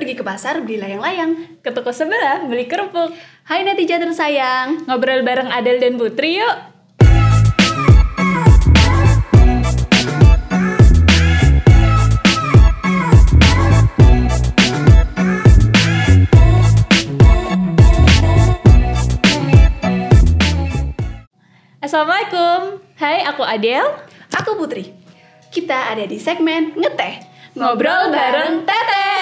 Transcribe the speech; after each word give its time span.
Pergi 0.00 0.16
ke 0.16 0.24
pasar 0.24 0.64
beli 0.64 0.80
layang-layang. 0.80 1.60
Ke 1.60 1.76
toko 1.76 1.92
sebelah 1.92 2.40
beli 2.48 2.64
kerupuk. 2.64 3.12
Hai 3.44 3.68
netizen 3.68 4.00
tersayang. 4.00 4.88
Ngobrol 4.88 5.20
bareng 5.20 5.52
Adel 5.52 5.76
dan 5.76 6.00
Putri 6.00 6.40
yuk. 6.40 6.56
Assalamualaikum. 21.84 22.80
Hai, 22.96 23.20
aku 23.28 23.44
Adel. 23.44 23.84
Aku 24.32 24.56
Putri. 24.56 24.96
Kita 25.52 25.92
ada 25.92 26.08
di 26.08 26.16
segmen 26.16 26.72
ngeteh. 26.72 27.20
Ngobrol 27.52 28.08
bareng 28.08 28.64
Teteh. 28.64 29.19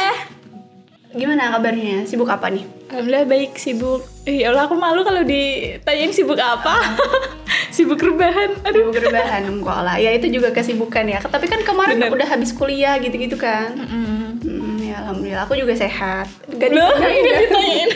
Gimana 1.17 1.57
kabarnya? 1.57 2.05
Sibuk 2.05 2.29
apa 2.29 2.53
nih? 2.53 2.69
Alhamdulillah 2.93 3.25
baik 3.25 3.57
sibuk. 3.57 4.05
Ih, 4.29 4.45
Ya 4.45 4.53
Allah 4.53 4.69
aku 4.69 4.77
malu 4.77 5.01
kalau 5.05 5.25
ditanyain 5.25 6.13
sibuk 6.13 6.37
apa. 6.37 6.77
sibuk 7.75 7.97
rebahan. 7.97 8.61
Aduh. 8.65 8.93
Sibuk 8.93 9.01
rebahan 9.09 9.49
enggak 9.49 9.81
lah. 9.81 9.97
Ya 9.97 10.13
itu 10.13 10.29
juga 10.29 10.53
kesibukan 10.53 11.09
ya. 11.09 11.21
Tapi 11.25 11.49
kan 11.49 11.65
kemarin 11.65 11.97
Bener. 11.97 12.13
udah 12.13 12.29
habis 12.29 12.53
kuliah 12.53 13.01
gitu-gitu 13.01 13.41
kan. 13.41 13.73
Mm. 13.73 14.41
Hmm, 14.45 14.77
ya 14.85 15.01
alhamdulillah 15.05 15.49
aku 15.49 15.57
juga 15.57 15.73
sehat. 15.73 16.29
Gak 16.61 16.69
ditanyain 16.77 17.25
ya. 17.25 17.39
ditanyain. 17.49 17.91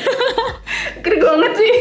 Keren 1.04 1.20
banget 1.20 1.52
sih. 1.60 1.74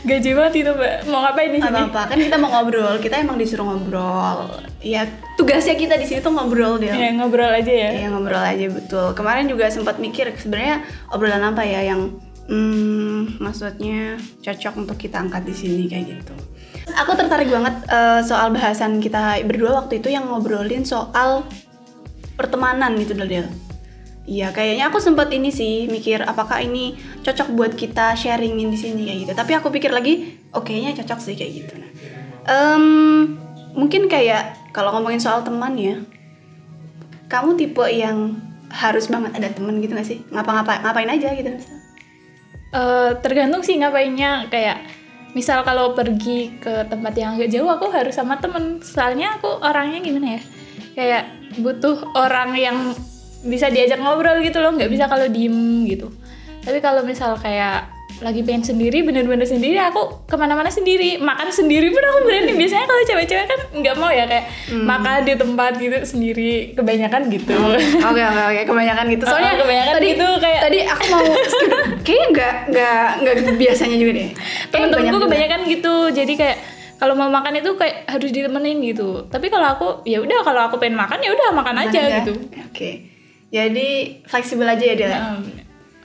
Gaji 0.00 0.30
banget 0.32 0.54
itu 0.64 0.70
mbak. 0.72 0.94
Mau 1.10 1.20
ngapain 1.26 1.50
di 1.50 1.60
sini? 1.60 1.68
apa-apa 1.68 2.00
kan 2.14 2.18
kita 2.18 2.36
mau 2.38 2.50
ngobrol. 2.50 2.96
Kita 3.02 3.20
emang 3.20 3.36
disuruh 3.36 3.66
ngobrol. 3.66 4.62
Ya 4.80 5.04
tugasnya 5.36 5.76
kita 5.76 5.98
di 5.98 6.06
sini 6.06 6.20
tuh 6.22 6.32
ngobrol 6.32 6.78
dia. 6.78 6.94
Ya 6.94 7.10
ngobrol 7.12 7.50
aja 7.50 7.72
ya. 7.72 7.90
Iya 7.94 8.08
ngobrol 8.14 8.40
aja 8.40 8.66
betul. 8.70 9.12
Kemarin 9.12 9.50
juga 9.50 9.68
sempat 9.68 9.98
mikir 9.98 10.32
sebenarnya 10.38 10.86
obrolan 11.10 11.42
apa 11.42 11.62
ya 11.66 11.82
yang 11.82 12.14
hmm, 12.48 13.42
maksudnya 13.42 14.16
cocok 14.42 14.74
untuk 14.86 14.96
kita 14.96 15.20
angkat 15.20 15.42
di 15.44 15.54
sini 15.54 15.84
kayak 15.90 16.04
gitu. 16.18 16.34
Aku 16.96 17.14
tertarik 17.14 17.50
banget 17.50 17.86
eh, 17.86 18.20
soal 18.26 18.50
bahasan 18.50 18.98
kita 18.98 19.38
berdua 19.46 19.84
waktu 19.84 20.02
itu 20.02 20.10
yang 20.10 20.26
ngobrolin 20.26 20.82
soal 20.82 21.46
pertemanan 22.34 22.96
gitu 22.96 23.14
Del. 23.14 23.69
Iya, 24.28 24.52
kayaknya 24.52 24.92
aku 24.92 25.00
sempat 25.00 25.32
ini 25.32 25.48
sih 25.48 25.88
mikir 25.88 26.22
apakah 26.22 26.60
ini 26.60 26.94
cocok 27.24 27.48
buat 27.56 27.72
kita 27.74 28.14
sharingin 28.14 28.68
di 28.68 28.78
sini 28.78 29.00
kayak 29.08 29.18
gitu. 29.26 29.32
Tapi 29.32 29.52
aku 29.56 29.72
pikir 29.72 29.90
lagi, 29.90 30.38
oke 30.52 30.70
nya 30.70 30.92
cocok 30.92 31.18
sih 31.18 31.34
kayak 31.34 31.52
gitu. 31.64 31.72
Nah, 31.80 31.90
em, 32.46 32.84
mungkin 33.74 34.06
kayak 34.06 34.72
kalau 34.76 34.92
ngomongin 34.94 35.18
soal 35.18 35.40
teman 35.40 35.74
ya, 35.74 35.96
kamu 37.32 37.56
tipe 37.56 37.82
yang 37.90 38.38
harus 38.70 39.10
banget 39.10 39.34
ada 39.34 39.48
temen 39.50 39.82
gitu 39.82 39.98
gak 39.98 40.06
sih? 40.06 40.22
Ngapa-ngapa 40.30 40.84
ngapain 40.84 41.10
aja 41.10 41.34
gitu? 41.34 41.50
Eh, 42.70 43.10
tergantung 43.18 43.66
sih 43.66 43.74
ngapainnya 43.82 44.46
kayak 44.46 44.78
misal 45.34 45.66
kalau 45.66 45.90
pergi 45.90 46.54
ke 46.62 46.86
tempat 46.86 47.18
yang 47.18 47.34
agak 47.34 47.50
jauh 47.50 47.66
aku 47.66 47.90
harus 47.90 48.14
sama 48.14 48.38
temen 48.38 48.78
soalnya 48.82 49.38
aku 49.38 49.62
orangnya 49.62 50.02
gimana 50.02 50.38
ya 50.38 50.42
kayak 50.94 51.22
butuh 51.62 52.14
orang 52.18 52.54
yang 52.54 52.78
bisa 53.42 53.66
diajak 53.66 53.96
ngobrol 53.96 54.38
gitu 54.40 54.58
loh 54.58 54.70
nggak 54.70 54.88
bisa 54.88 55.04
kalau 55.06 55.24
diem 55.26 55.54
gitu. 55.84 56.12
Tapi 56.60 56.78
kalau 56.78 57.00
misal 57.00 57.34
kayak 57.34 57.88
lagi 58.20 58.44
pengen 58.44 58.60
sendiri 58.60 59.00
bener-bener 59.00 59.48
sendiri 59.48 59.80
aku 59.80 60.28
ke 60.28 60.36
mana-mana 60.36 60.68
sendiri. 60.68 61.16
Makan 61.16 61.48
sendiri 61.48 61.88
pun 61.88 62.04
aku 62.04 62.18
berani. 62.22 62.52
Biasanya 62.52 62.84
kalau 62.84 63.02
cewek-cewek 63.02 63.46
kan 63.48 63.60
nggak 63.72 63.96
mau 63.96 64.12
ya 64.12 64.28
kayak 64.28 64.44
makan 64.70 65.24
di 65.24 65.34
tempat 65.34 65.72
gitu 65.80 65.96
sendiri. 66.04 66.76
Kebanyakan 66.76 67.32
gitu. 67.32 67.56
Oke 68.04 68.20
oke 68.20 68.42
oke. 68.44 68.60
Kebanyakan 68.68 69.04
gitu. 69.08 69.24
Soalnya 69.24 69.56
Oh, 69.56 69.64
kebanyakan 69.64 69.94
tadi 69.96 70.08
gitu, 70.12 70.28
kayak- 70.36 70.62
tadi 70.62 70.78
aku 70.84 71.04
mau 71.08 71.22
kayaknya 72.04 72.26
nggak 72.28 72.54
nggak 72.68 73.04
nggak 73.24 73.34
biasanya 73.56 73.96
juga 73.96 74.12
deh. 74.12 74.28
Temen-temenku 74.68 75.00
banyak 75.00 75.14
juga. 75.16 75.24
kebanyakan 75.24 75.60
gitu. 75.64 75.94
Jadi 76.12 76.32
kayak 76.36 76.56
kalau 77.00 77.16
mau 77.16 77.32
makan 77.32 77.56
itu 77.56 77.72
kayak 77.80 78.04
harus 78.04 78.28
ditemenin 78.28 78.84
gitu. 78.84 79.24
Tapi 79.32 79.48
kalau 79.48 79.64
aku 79.64 79.86
ya 80.04 80.20
udah 80.20 80.44
kalau 80.44 80.68
aku 80.68 80.76
pengen 80.76 81.00
makan 81.00 81.24
ya 81.24 81.32
udah 81.32 81.56
makan 81.56 81.88
aja 81.88 81.98
Mana 81.98 82.16
gitu. 82.20 82.32
Oke. 82.68 83.09
Jadi 83.50 84.22
fleksibel 84.30 84.66
aja 84.66 84.84
ya 84.84 84.94
dia. 84.94 85.08
Nah, 85.10 85.42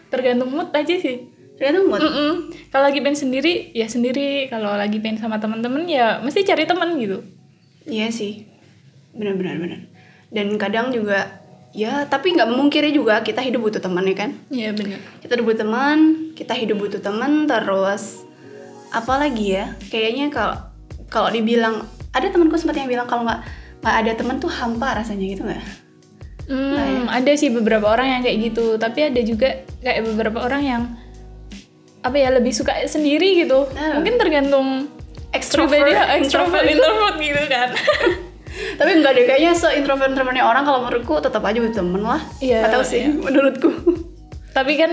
tergantung 0.09 0.49
mood 0.49 0.69
aja 0.73 0.95
sih 0.97 1.29
Tergantung 1.55 1.87
mood. 1.87 2.01
Mm-mm. 2.03 2.31
kalau 2.67 2.91
lagi 2.91 2.99
pengen 2.99 3.15
sendiri 3.15 3.71
ya 3.71 3.87
sendiri 3.87 4.51
kalau 4.51 4.75
lagi 4.75 4.99
pengen 4.99 5.23
sama 5.23 5.39
teman-teman 5.39 5.87
ya 5.87 6.19
mesti 6.19 6.43
cari 6.43 6.67
teman 6.67 6.99
gitu 6.99 7.23
Iya 7.85 8.09
sih. 8.09 8.49
Benar 9.13 9.37
benar 9.37 9.61
benar. 9.61 9.79
Dan 10.33 10.57
kadang 10.57 10.89
juga 10.89 11.45
ya 11.69 12.09
tapi 12.09 12.33
nggak 12.33 12.49
memungkiri 12.49 12.89
juga 12.89 13.21
kita 13.21 13.45
hidup 13.45 13.61
butuh 13.61 13.77
teman 13.77 14.09
ya 14.09 14.15
kan. 14.17 14.31
Iya 14.49 14.73
benar 14.73 14.99
Kita 15.21 15.37
hidup 15.37 15.45
butuh 15.45 15.61
teman, 15.61 15.97
kita 16.33 16.53
hidup 16.57 16.77
butuh 16.81 17.01
teman 17.01 17.45
terus 17.45 18.25
apa 18.89 19.13
lagi 19.21 19.53
ya? 19.53 19.77
Kayaknya 19.93 20.33
kalau 20.33 20.57
kalau 21.13 21.29
dibilang 21.29 21.85
ada 22.09 22.27
temanku 22.33 22.57
sempat 22.57 22.81
yang 22.81 22.89
bilang 22.89 23.05
kalau 23.05 23.21
nggak 23.21 23.45
nggak 23.85 23.95
ada 24.01 24.11
teman 24.17 24.41
tuh 24.41 24.49
hampa 24.49 24.97
rasanya 24.97 25.25
gitu 25.29 25.45
nggak? 25.45 25.84
Hmm, 26.45 27.07
ada 27.07 27.31
sih 27.33 27.49
beberapa 27.49 27.87
orang 27.87 28.07
yang 28.07 28.21
kayak 28.21 28.37
gitu 28.43 28.77
tapi 28.77 29.01
ada 29.03 29.17
juga 29.19 29.49
kayak 29.79 30.05
beberapa 30.05 30.39
orang 30.39 30.61
yang 30.61 30.81
apa 31.99 32.15
ya 32.15 32.29
lebih 32.29 32.51
suka 32.51 32.85
sendiri 32.85 33.33
gitu 33.35 33.65
Ah. 33.71 33.97
mungkin 33.97 34.15
tergantung 34.15 34.85
Extrovert, 35.31 35.81
pribadi, 35.81 35.91
ya, 35.91 36.15
extrovert 36.15 36.63
introvert. 36.63 36.69
introvert 36.69 37.15
gitu 37.19 37.43
kan 37.47 37.69
Tapi 38.55 38.91
enggak 38.93 39.13
deh 39.13 39.25
kayaknya 39.25 39.51
se 39.51 39.67
introvert 39.73 40.07
introvertnya 40.07 40.43
orang 40.43 40.63
kalau 40.63 40.79
menurutku 40.81 41.19
tetap 41.19 41.43
aja 41.43 41.59
butuh 41.59 41.75
temen 41.75 41.99
lah. 41.99 42.23
Iya, 42.39 42.63
Nggak 42.63 42.71
tahu 42.71 42.83
sih 42.85 43.01
iya. 43.01 43.09
menurutku. 43.11 43.69
tapi 44.53 44.73
kan 44.73 44.91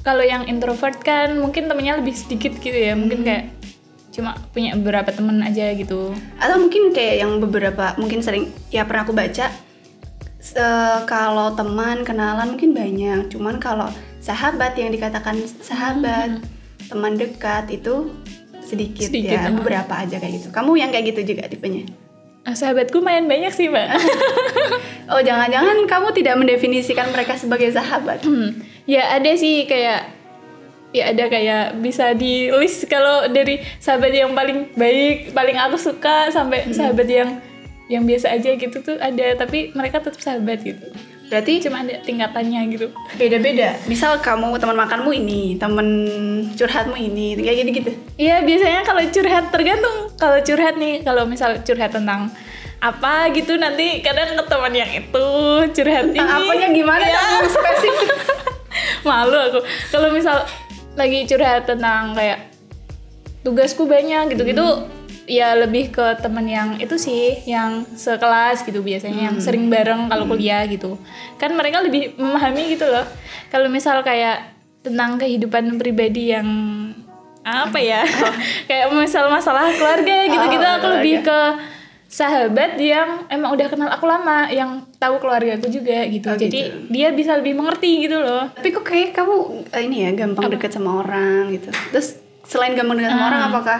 kalau 0.00 0.22
yang 0.22 0.46
introvert 0.46 0.94
kan 0.96 1.34
mungkin 1.34 1.66
temennya 1.66 1.98
lebih 1.98 2.14
sedikit 2.14 2.54
gitu 2.54 2.70
ya 2.70 2.94
mungkin 2.94 3.20
kayak 3.20 3.50
cuma 4.10 4.38
punya 4.50 4.74
beberapa 4.74 5.10
temen 5.10 5.40
aja 5.40 5.72
gitu 5.72 6.14
Atau 6.36 6.56
mungkin 6.60 6.90
kayak 6.90 7.14
yang 7.18 7.32
beberapa 7.38 7.96
mungkin 7.96 8.20
sering 8.20 8.46
ya 8.68 8.84
pernah 8.84 9.02
aku 9.02 9.10
baca 9.10 9.50
se- 10.40 11.02
kalau 11.04 11.52
teman 11.54 12.02
kenalan 12.02 12.56
mungkin 12.56 12.72
banyak, 12.72 13.28
cuman 13.30 13.60
kalau 13.60 13.86
sahabat 14.18 14.74
yang 14.74 14.90
dikatakan 14.90 15.36
sahabat, 15.60 16.40
teman 16.88 17.14
dekat 17.14 17.68
itu 17.70 18.10
sedikit, 18.64 19.08
Sedikit, 19.08 19.36
ya, 19.36 19.48
ah. 19.48 19.54
beberapa 19.54 19.94
aja 20.00 20.16
kayak 20.16 20.40
gitu. 20.40 20.48
Kamu 20.50 20.74
yang 20.80 20.90
kayak 20.90 21.14
gitu 21.14 21.36
juga 21.36 21.46
tipenya? 21.46 21.86
Ah, 22.40 22.56
sahabatku 22.56 23.04
main 23.04 23.28
banyak 23.28 23.52
sih 23.52 23.68
mbak 23.68 24.00
Oh, 25.12 25.20
jangan-jangan 25.20 25.84
kamu 25.84 26.08
tidak 26.16 26.40
mendefinisikan 26.40 27.12
mereka 27.12 27.36
sebagai 27.36 27.68
sahabat. 27.68 28.24
Hmm, 28.24 28.64
ya 28.88 29.12
ada 29.12 29.28
sih 29.36 29.68
kayak 29.68 30.08
ya 30.90 31.14
ada 31.14 31.28
kayak 31.30 31.78
bisa 31.84 32.16
di 32.16 32.50
list 32.50 32.86
kalau 32.88 33.28
dari 33.30 33.62
sahabat 33.78 34.10
yang 34.10 34.32
paling 34.34 34.72
baik 34.74 35.30
paling 35.30 35.54
aku 35.54 35.76
suka 35.78 36.32
sampai 36.32 36.66
sahabat 36.70 37.06
yang 37.06 37.38
yang 37.90 38.06
biasa 38.06 38.30
aja 38.30 38.54
gitu 38.54 38.78
tuh 38.80 38.96
ada 39.02 39.34
tapi 39.34 39.74
mereka 39.74 39.98
tetap 39.98 40.22
sahabat 40.22 40.62
gitu 40.62 40.86
Berarti 41.30 41.62
cuma 41.62 41.86
ada 41.86 41.94
tingkatannya 42.02 42.74
gitu 42.74 42.90
beda-beda. 43.14 43.78
Misal 43.86 44.18
kamu 44.18 44.58
teman 44.58 44.74
makanmu 44.74 45.14
ini, 45.14 45.54
teman 45.54 45.86
curhatmu 46.58 46.98
ini, 46.98 47.38
kayak 47.38 47.62
gitu-gitu. 47.62 47.94
Iya 48.18 48.42
biasanya 48.42 48.82
kalau 48.82 48.98
curhat 49.14 49.54
tergantung 49.54 50.10
kalau 50.18 50.42
curhat 50.42 50.74
nih 50.74 51.06
kalau 51.06 51.30
misal 51.30 51.54
curhat 51.62 51.94
tentang 51.94 52.34
apa 52.82 53.30
gitu 53.30 53.54
nanti 53.62 54.02
kadang 54.02 54.34
ke 54.34 54.42
teman 54.50 54.74
yang 54.74 54.90
itu 54.90 55.26
curhat 55.70 56.10
Tentang 56.10 56.18
ini 56.18 56.48
apanya 56.50 56.68
gimana 56.74 57.04
Iya. 57.06 57.14
kamu 57.14 57.48
spesifik? 57.52 58.10
malu 59.08 59.36
aku 59.38 59.60
kalau 59.92 60.08
misal 60.10 60.42
lagi 60.98 61.28
curhat 61.30 61.68
tentang 61.68 62.16
kayak 62.16 62.50
tugasku 63.46 63.84
banyak 63.86 64.34
gitu-gitu 64.34 64.66
ya 65.30 65.54
lebih 65.54 65.94
ke 65.94 66.18
temen 66.18 66.42
yang 66.50 66.68
itu 66.82 66.98
sih 66.98 67.38
yang 67.46 67.86
sekelas 67.94 68.66
gitu 68.66 68.82
biasanya 68.82 69.30
yang 69.30 69.36
sering 69.38 69.70
bareng 69.70 70.10
kalau 70.10 70.26
kuliah 70.26 70.66
gitu. 70.66 70.98
Kan 71.38 71.54
mereka 71.54 71.78
lebih 71.78 72.18
memahami 72.18 72.74
gitu 72.74 72.90
loh. 72.90 73.06
Kalau 73.54 73.70
misal 73.70 74.02
kayak 74.02 74.50
tentang 74.82 75.22
kehidupan 75.22 75.78
pribadi 75.78 76.34
yang 76.34 76.48
apa 77.46 77.78
ya? 77.80 78.04
Kayak 78.68 78.92
misal 78.92 79.32
masalah 79.32 79.72
keluarga 79.72 80.28
gitu-gitu 80.28 80.60
Oh, 80.60 80.76
aku 80.76 80.86
lebih 81.00 81.24
keluarga. 81.24 81.56
ke 81.56 81.78
sahabat 82.10 82.74
yang 82.76 83.24
emang 83.30 83.54
udah 83.54 83.66
kenal 83.70 83.88
aku 83.88 84.04
lama 84.04 84.50
yang 84.50 84.82
tahu 84.98 85.22
keluarga 85.22 85.56
aku 85.56 85.70
juga 85.72 86.04
gitu. 86.10 86.26
Oh, 86.26 86.36
jadi 86.36 86.60
gitu. 86.68 86.90
dia 86.92 87.08
bisa 87.14 87.38
lebih 87.38 87.56
mengerti 87.56 88.04
gitu 88.04 88.18
loh. 88.20 88.50
Tapi 88.50 88.68
kok 88.74 88.84
kayak 88.84 89.16
kamu 89.16 89.64
eh, 89.72 89.82
ini 89.86 89.96
ya 90.04 90.10
gampang 90.12 90.52
deket 90.52 90.74
sama 90.74 91.00
orang 91.00 91.54
gitu. 91.54 91.72
Terus 91.94 92.18
selain 92.44 92.74
gampang 92.74 92.98
deket 93.00 93.14
sama 93.14 93.24
orang, 93.30 93.42
apakah 93.48 93.78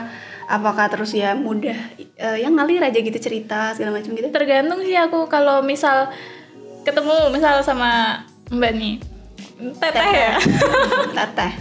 apakah 0.51 0.91
terus 0.91 1.15
ya 1.15 1.39
mudah 1.39 1.79
eh, 2.19 2.39
yang 2.43 2.59
ngalir 2.59 2.83
aja 2.83 2.99
gitu 2.99 3.15
cerita 3.23 3.71
segala 3.71 4.03
macam 4.03 4.11
gitu? 4.19 4.27
tergantung 4.35 4.83
sih 4.83 4.99
aku 4.99 5.31
kalau 5.31 5.63
misal 5.63 6.11
ketemu 6.83 7.31
misal 7.31 7.63
sama 7.63 8.25
mbak 8.51 8.75
nih 8.75 8.95
teteh 9.79 10.11
ya 10.11 10.35
Teteh. 11.17 11.53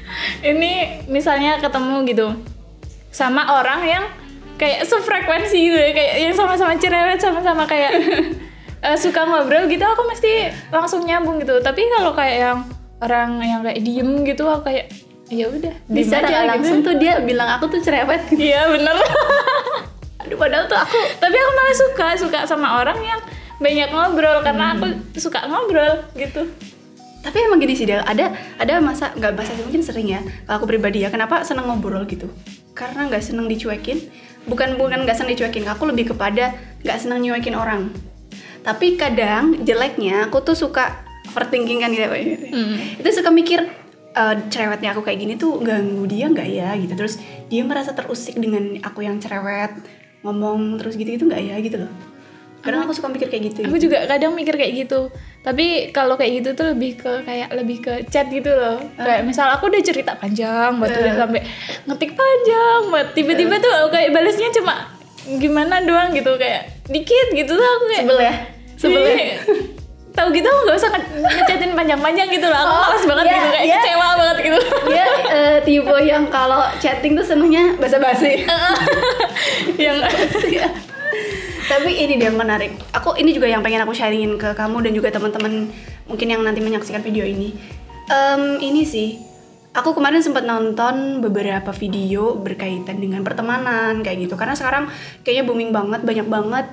ini 0.54 1.02
misalnya 1.10 1.58
ketemu 1.58 2.06
gitu 2.06 2.28
sama 3.10 3.48
orang 3.58 3.80
yang 3.82 4.04
kayak 4.60 4.84
sefrekuensi 4.86 5.56
gitu 5.56 5.76
ya 5.76 5.90
kayak 5.92 6.14
yang 6.30 6.34
sama-sama 6.36 6.76
cerewet 6.78 7.18
sama-sama 7.18 7.64
kayak 7.66 7.92
eh, 8.86 8.96
suka 8.96 9.26
ngobrol 9.26 9.66
gitu 9.66 9.82
aku 9.82 10.06
mesti 10.06 10.54
langsung 10.70 11.02
nyambung 11.02 11.40
gitu 11.42 11.58
tapi 11.64 11.82
kalau 11.98 12.12
kayak 12.14 12.36
yang 12.38 12.58
orang 13.00 13.40
yang 13.40 13.60
kayak 13.64 13.80
diem 13.82 14.24
gitu 14.24 14.44
aku 14.48 14.72
kayak 14.72 14.92
ya 15.26 15.50
udah 15.50 15.74
aja 15.90 16.18
nggak 16.22 16.22
gitu. 16.22 16.50
langsung 16.54 16.78
tuh 16.86 16.94
dia 16.98 17.18
bilang 17.22 17.48
aku 17.58 17.66
tuh 17.70 17.80
cerewet. 17.82 18.22
iya 18.38 18.70
bener. 18.70 18.94
Aduh 20.26 20.38
padahal 20.38 20.66
tuh 20.70 20.78
aku 20.78 20.98
tapi 21.18 21.36
aku 21.38 21.52
malah 21.54 21.76
suka 21.76 22.06
suka 22.18 22.38
sama 22.46 22.68
orang 22.82 22.98
yang 23.02 23.20
banyak 23.56 23.88
ngobrol 23.90 24.44
karena 24.44 24.76
aku 24.76 24.86
suka 25.18 25.46
ngobrol 25.50 26.06
gitu. 26.14 26.46
Tapi 27.26 27.42
emang 27.42 27.58
gini 27.58 27.74
sih 27.74 27.90
Del, 27.90 28.06
ada 28.06 28.38
ada 28.54 28.78
masa 28.78 29.10
nggak 29.10 29.34
masa 29.34 29.50
sih, 29.58 29.66
mungkin 29.66 29.82
sering 29.82 30.06
ya 30.06 30.22
kalau 30.46 30.62
aku 30.62 30.66
pribadi 30.70 31.02
ya 31.02 31.10
kenapa 31.10 31.42
seneng 31.42 31.66
ngobrol 31.66 32.06
gitu? 32.06 32.30
Karena 32.70 33.10
nggak 33.10 33.22
seneng 33.22 33.50
dicuekin 33.50 33.98
bukan 34.46 34.78
bukan 34.78 35.02
nggak 35.02 35.18
seneng 35.18 35.34
dicuekin 35.34 35.66
aku 35.66 35.90
lebih 35.90 36.14
kepada 36.14 36.54
nggak 36.86 36.98
seneng 37.02 37.18
nyuekin 37.26 37.58
orang. 37.58 37.90
Tapi 38.62 38.94
kadang 38.94 39.58
jeleknya 39.66 40.30
aku 40.30 40.38
tuh 40.42 40.54
suka 40.54 41.06
overthinking 41.36 41.84
kan 41.84 41.90
gitu 41.92 42.06
itu 43.02 43.08
suka 43.12 43.28
mikir 43.28 43.68
eh, 44.16 44.34
cerewetnya 44.48 44.96
aku 44.96 45.04
kayak 45.04 45.18
gini 45.20 45.34
tuh 45.36 45.60
ganggu 45.60 46.08
dia 46.08 46.26
nggak 46.32 46.48
ya 46.48 46.72
gitu. 46.80 46.92
Terus 46.96 47.20
dia 47.52 47.62
merasa 47.62 47.92
terusik 47.92 48.40
dengan 48.40 48.80
aku 48.80 49.04
yang 49.04 49.20
cerewet 49.20 49.76
ngomong 50.24 50.80
terus 50.80 50.96
gitu 50.96 51.14
gitu 51.14 51.24
nggak 51.28 51.42
ya 51.44 51.56
gitu 51.60 51.84
loh. 51.84 51.92
Kadang 52.64 52.82
aku 52.82 52.98
suka 52.98 53.06
mikir 53.06 53.30
kayak 53.30 53.54
gitu 53.54 53.62
aku 53.62 53.78
juga 53.78 54.10
kadang 54.10 54.34
mikir 54.34 54.58
kayak 54.58 54.88
gitu. 54.88 55.12
Tapi 55.46 55.94
kalau 55.94 56.18
kayak 56.18 56.42
gitu 56.42 56.48
tuh 56.58 56.74
lebih 56.74 56.98
ke 56.98 57.22
kayak 57.22 57.54
lebih 57.54 57.78
ke 57.78 57.92
chat 58.10 58.26
gitu 58.26 58.50
loh. 58.50 58.82
Kayak 58.98 59.22
misal 59.22 59.46
aku 59.54 59.70
udah 59.70 59.82
cerita 59.84 60.18
panjang 60.18 60.74
buat 60.82 60.90
udah 60.90 61.14
sampai 61.14 61.46
ngetik 61.86 62.18
panjang 62.18 62.80
buat 62.90 63.14
tiba-tiba 63.14 63.62
tuh 63.62 63.70
aku 63.70 63.88
kayak 63.94 64.10
balasnya 64.10 64.50
cuma 64.50 64.74
gimana 65.38 65.82
doang 65.82 66.10
gitu 66.14 66.34
kayak 66.38 66.86
dikit 66.90 67.26
gitu 67.34 67.54
tuh 67.54 67.66
aku 67.66 67.84
kayak 67.90 68.04
sebel 68.06 68.18
ya? 68.18 68.34
Sebel 68.78 69.02
ya 69.04 69.16
tahu 70.16 70.28
gitu 70.32 70.48
aku 70.48 70.60
gak 70.64 70.78
usah 70.78 70.90
nge- 70.90 71.08
ngechatin 71.36 71.72
panjang-panjang 71.72 72.28
gitu 72.30 72.46
loh. 72.46 72.56
Aku 72.56 72.66
Oh, 72.66 72.80
malas 72.82 73.04
banget 73.04 73.24
iya, 73.24 73.34
gitu 73.34 73.46
kayak 73.46 73.62
iya. 73.62 73.76
kecewa 73.78 74.08
banget 74.16 74.36
gitu. 74.40 74.58
Dia 74.86 75.04
eh, 75.28 75.56
tipe 75.60 75.96
yang 76.02 76.24
kalau 76.26 76.60
chatting 76.76 77.12
tuh 77.12 77.22
senengnya 77.22 77.76
basa-basi. 77.76 78.42
Yang 79.76 79.96
Iya. 80.46 80.66
tapi 81.66 81.90
ini 81.92 82.16
dia 82.16 82.30
yang 82.30 82.38
menarik. 82.38 82.72
Aku 82.92 83.12
ini 83.14 83.30
juga 83.30 83.44
yang 83.44 83.60
pengen 83.60 83.82
aku 83.82 83.92
sharingin 83.92 84.36
ke 84.36 84.54
kamu 84.54 84.80
dan 84.80 84.92
juga 84.92 85.08
teman-teman 85.10 85.68
mungkin 86.04 86.26
yang 86.26 86.40
nanti 86.40 86.60
menyaksikan 86.60 87.02
video 87.02 87.22
ini. 87.22 87.52
Em, 88.06 88.56
ini 88.58 88.82
sih 88.82 89.18
aku 89.72 89.92
kemarin 89.92 90.22
sempat 90.22 90.42
nonton 90.42 91.20
beberapa 91.20 91.74
video 91.74 92.38
berkaitan 92.38 92.96
dengan 92.96 93.20
pertemanan 93.20 94.00
kayak 94.00 94.24
gitu. 94.24 94.34
Karena 94.34 94.54
sekarang 94.54 94.88
kayaknya 95.20 95.44
booming 95.44 95.70
banget 95.70 96.00
banyak 96.00 96.26
banget 96.26 96.66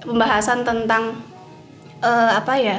pembahasan 0.00 0.62
tentang 0.62 1.18
eh, 2.02 2.32
apa 2.36 2.54
ya 2.58 2.78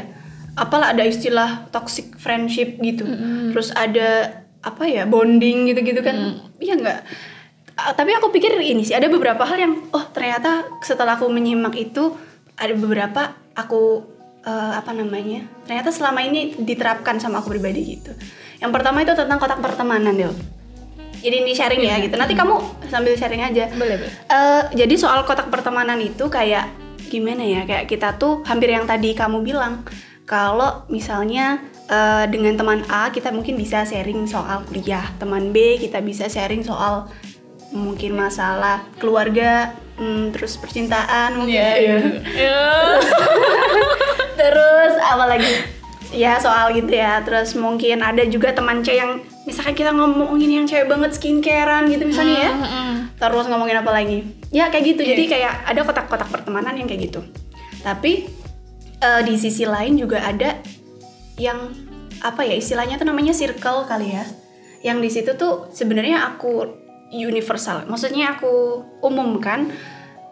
apalah 0.59 0.91
ada 0.91 1.07
istilah 1.07 1.71
toxic 1.71 2.19
friendship 2.19 2.79
gitu. 2.83 3.07
Terus 3.55 3.71
ada 3.71 4.43
apa 4.59 4.83
ya 4.85 5.07
bonding 5.07 5.71
gitu-gitu 5.71 6.03
kan. 6.03 6.43
Iya 6.59 6.75
nggak? 6.75 6.99
Ah, 7.79 7.95
tapi 7.95 8.11
aku 8.11 8.27
pikir 8.35 8.59
ini 8.59 8.83
sih 8.83 8.91
ada 8.91 9.07
beberapa 9.07 9.39
hal 9.47 9.55
yang 9.55 9.73
oh 9.95 10.03
ternyata 10.11 10.67
setelah 10.83 11.15
aku 11.15 11.31
menyimak 11.31 11.79
itu 11.79 12.11
ada 12.59 12.75
beberapa 12.75 13.39
aku 13.55 14.03
eh, 14.43 14.73
apa 14.75 14.91
namanya 14.91 15.47
ternyata 15.63 15.87
selama 15.95 16.19
ini 16.19 16.59
diterapkan 16.59 17.23
sama 17.23 17.39
aku 17.39 17.55
pribadi 17.55 17.95
gitu. 17.95 18.11
Yang 18.59 18.71
pertama 18.75 18.99
itu 18.99 19.15
tentang 19.15 19.39
kotak 19.39 19.63
pertemanan 19.63 20.11
Del. 20.11 20.35
Jadi 21.19 21.35
ini 21.39 21.51
sharing 21.55 21.83
ya 21.83 21.95
gitu. 22.03 22.15
Nanti 22.19 22.35
kamu 22.35 22.83
sambil 22.91 23.15
sharing 23.15 23.43
aja. 23.43 23.71
Boleh 23.71 23.95
boleh. 23.95 24.13
Eh, 24.27 24.63
jadi 24.75 24.95
soal 24.99 25.23
kotak 25.23 25.47
pertemanan 25.47 25.99
itu 26.03 26.27
kayak 26.27 26.67
gimana 27.09 27.41
ya 27.41 27.65
kayak 27.65 27.89
kita 27.89 28.15
tuh 28.15 28.45
hampir 28.45 28.69
yang 28.71 28.85
tadi 28.85 29.17
kamu 29.17 29.41
bilang 29.41 29.81
kalau 30.23 30.85
misalnya 30.87 31.57
eh, 31.89 32.29
dengan 32.29 32.53
teman 32.53 32.85
A 32.85 33.09
kita 33.09 33.33
mungkin 33.33 33.57
bisa 33.57 33.81
sharing 33.83 34.29
soal 34.29 34.61
kuliah 34.69 35.03
teman 35.17 35.49
B 35.49 35.81
kita 35.81 35.99
bisa 35.99 36.29
sharing 36.29 36.61
soal 36.61 37.09
mungkin 37.69 38.13
masalah 38.17 38.85
keluarga 38.97 39.73
hmm, 39.97 40.33
terus 40.33 40.57
percintaan 40.57 41.37
mungkin 41.37 41.53
Iya, 41.57 41.73
iya. 41.77 41.97
Iya. 42.33 42.61
terus 44.37 44.93
apa 45.11 45.25
lagi 45.25 45.53
ya 46.09 46.41
soal 46.41 46.73
gitu 46.73 46.89
ya 46.89 47.21
terus 47.21 47.53
mungkin 47.53 48.01
ada 48.01 48.25
juga 48.25 48.49
teman 48.49 48.81
C 48.81 48.97
yang 48.97 49.21
misalkan 49.45 49.77
kita 49.77 49.93
ngomongin 49.93 50.61
yang 50.61 50.65
cewek 50.65 50.89
banget 50.89 51.13
skincarean 51.13 51.85
gitu 51.89 52.05
misalnya 52.05 52.49
ya 52.49 52.51
Mm-mm. 52.53 52.89
Terus 53.19 53.45
ngomongin 53.51 53.83
apa 53.83 53.91
lagi? 53.91 54.23
Ya 54.49 54.71
kayak 54.71 54.95
gitu. 54.95 55.01
Jadi 55.03 55.27
kayak 55.27 55.67
ada 55.67 55.83
kotak-kotak 55.83 56.31
pertemanan 56.31 56.79
yang 56.79 56.87
kayak 56.87 57.11
gitu. 57.11 57.21
Tapi 57.83 58.31
eh, 59.03 59.21
di 59.27 59.35
sisi 59.35 59.67
lain 59.67 59.99
juga 59.99 60.23
ada 60.23 60.55
yang 61.35 61.71
apa 62.19 62.43
ya 62.43 62.55
istilahnya 62.55 62.95
tuh 62.99 63.07
namanya 63.11 63.35
circle 63.35 63.83
kali 63.85 64.15
ya. 64.15 64.23
Yang 64.79 64.97
di 65.03 65.09
situ 65.11 65.31
tuh 65.35 65.67
sebenarnya 65.75 66.31
aku 66.31 66.63
universal. 67.11 67.83
Maksudnya 67.91 68.39
aku 68.39 68.87
umumkan 69.03 69.67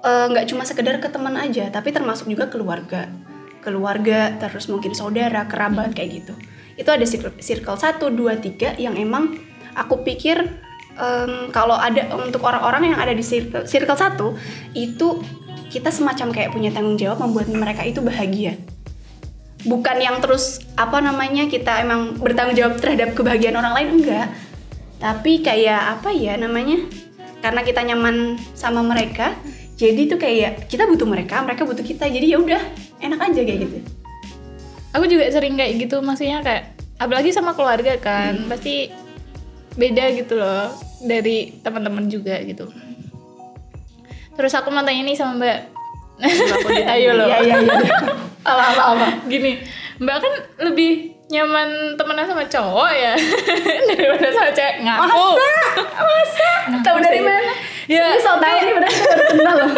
eh, 0.08 0.26
nggak 0.32 0.48
cuma 0.48 0.64
sekedar 0.64 1.04
ke 1.04 1.12
teman 1.12 1.36
aja 1.36 1.68
tapi 1.68 1.92
termasuk 1.92 2.32
juga 2.32 2.48
keluarga. 2.48 3.12
Keluarga 3.60 4.32
terus 4.40 4.72
mungkin 4.72 4.96
saudara 4.96 5.44
kerabat 5.44 5.92
kayak 5.92 6.24
gitu. 6.24 6.34
Itu 6.80 6.88
ada 6.94 7.04
circle, 7.04 7.36
circle 7.44 7.76
1, 7.76 8.00
2, 8.00 8.80
3 8.80 8.80
yang 8.80 8.96
emang 8.96 9.36
aku 9.76 10.08
pikir 10.08 10.67
em, 10.98 11.54
kalau 11.54 11.78
ada 11.78 12.10
untuk 12.18 12.42
orang-orang 12.44 12.94
yang 12.94 13.00
ada 13.00 13.14
di 13.14 13.24
circle, 13.24 13.70
circle 13.70 13.98
1 13.98 14.76
itu 14.76 15.22
kita 15.68 15.92
semacam 15.92 16.34
kayak 16.34 16.50
punya 16.52 16.74
tanggung 16.74 16.98
jawab 16.98 17.22
membuat 17.22 17.48
mereka 17.52 17.84
itu 17.86 18.02
bahagia. 18.02 18.58
Bukan 19.68 19.98
yang 20.00 20.24
terus 20.24 20.64
apa 20.80 21.04
namanya 21.04 21.50
kita 21.50 21.84
emang 21.84 22.16
bertanggung 22.18 22.56
jawab 22.56 22.80
terhadap 22.80 23.14
kebahagiaan 23.14 23.58
orang 23.60 23.74
lain 23.76 23.90
enggak. 24.02 24.28
Tapi 24.98 25.46
kayak 25.46 26.00
apa 26.00 26.10
ya 26.16 26.40
namanya 26.40 26.82
karena 27.44 27.62
kita 27.62 27.86
nyaman 27.86 28.40
sama 28.58 28.82
mereka 28.82 29.38
jadi 29.78 30.10
tuh 30.10 30.18
kayak 30.18 30.66
kita 30.66 30.90
butuh 30.90 31.06
mereka 31.06 31.38
mereka 31.46 31.62
butuh 31.62 31.86
kita 31.86 32.10
jadi 32.10 32.34
ya 32.34 32.38
udah 32.42 32.62
enak 32.98 33.20
aja 33.30 33.42
kayak 33.46 33.60
gitu. 33.68 33.78
Aku 34.96 35.06
juga 35.06 35.30
sering 35.30 35.54
kayak 35.54 35.78
gitu 35.78 36.02
maksudnya 36.02 36.42
kayak 36.42 36.74
apalagi 36.98 37.30
sama 37.30 37.54
keluarga 37.54 37.94
kan 38.02 38.50
pasti 38.50 38.90
beda 39.78 40.10
gitu 40.18 40.42
loh 40.42 40.87
dari 41.04 41.54
teman-teman 41.62 42.10
juga 42.10 42.38
gitu. 42.42 42.70
Terus 44.38 44.54
aku 44.54 44.70
mau 44.70 44.86
tanya 44.86 45.02
nih 45.02 45.18
sama 45.18 45.34
mbak. 45.38 45.60
Ayo 46.94 47.14
loh. 47.18 47.30
Iya 47.30 47.38
iya 47.42 47.56
iya. 47.62 47.78
Apa 48.48 48.64
apa 48.72 48.84
apa? 48.96 49.08
Gini 49.28 49.60
mbak 50.00 50.18
kan 50.24 50.34
lebih 50.64 51.18
nyaman 51.28 52.00
temenan 52.00 52.24
sama 52.24 52.48
cowok 52.48 52.92
ya 52.96 53.14
daripada 53.92 54.30
sama 54.32 54.50
cewek. 54.56 54.76
Ngaku. 54.88 55.28
Masa? 56.00 56.52
Tahu 56.80 56.98
dari 57.04 57.20
mana? 57.20 57.52
Ya 57.88 58.04
Ini 58.16 58.20
so 58.24 58.36
tahu 58.40 58.58
nih 58.64 58.74
berarti 58.76 59.00
baru 59.04 59.24
kenal 59.32 59.54
loh. 59.60 59.72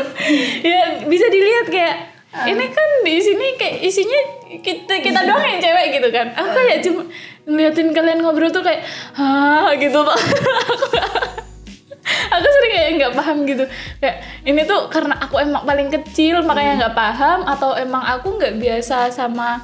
Ya 0.61 0.81
bisa 1.09 1.25
dilihat 1.33 1.67
kayak 1.73 1.95
ini 2.29 2.65
kan 2.69 2.89
di 3.01 3.15
sini 3.17 3.47
kayak 3.57 3.75
isinya 3.81 4.21
kita 4.61 4.93
kita 5.01 5.19
doang 5.25 5.41
yang 5.41 5.61
cewek 5.61 5.97
gitu 5.97 6.09
kan. 6.13 6.29
Aku 6.37 6.49
kayak 6.53 6.79
cuma 6.85 7.01
ngeliatin 7.49 7.89
kalian 7.89 8.21
ngobrol 8.21 8.47
tuh 8.47 8.61
kayak 8.61 8.85
ah 9.17 9.73
gitu 9.73 9.97
tuh 9.97 10.13
aku 12.29 12.45
sering 12.45 12.71
kayak 12.71 12.89
nggak 12.97 13.13
paham 13.13 13.37
gitu. 13.43 13.63
Kayak 13.97 14.17
ini 14.43 14.61
tuh 14.63 14.89
karena 14.89 15.17
aku 15.17 15.37
emang 15.37 15.63
paling 15.63 15.89
kecil 15.89 16.41
makanya 16.41 16.85
nggak 16.85 16.95
paham 16.95 17.45
atau 17.45 17.73
emang 17.73 18.01
aku 18.01 18.37
nggak 18.37 18.57
biasa 18.57 19.09
sama 19.09 19.61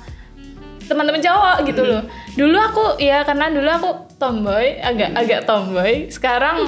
teman-teman 0.85 1.21
cowok 1.21 1.65
gitu 1.65 1.81
loh. 1.81 2.01
Dulu 2.35 2.57
aku 2.57 2.83
ya 2.97 3.25
karena 3.25 3.49
dulu 3.49 3.69
aku 3.69 3.89
tomboy 4.17 4.77
agak 4.77 5.13
agak 5.13 5.41
tomboy. 5.45 6.05
Sekarang 6.09 6.65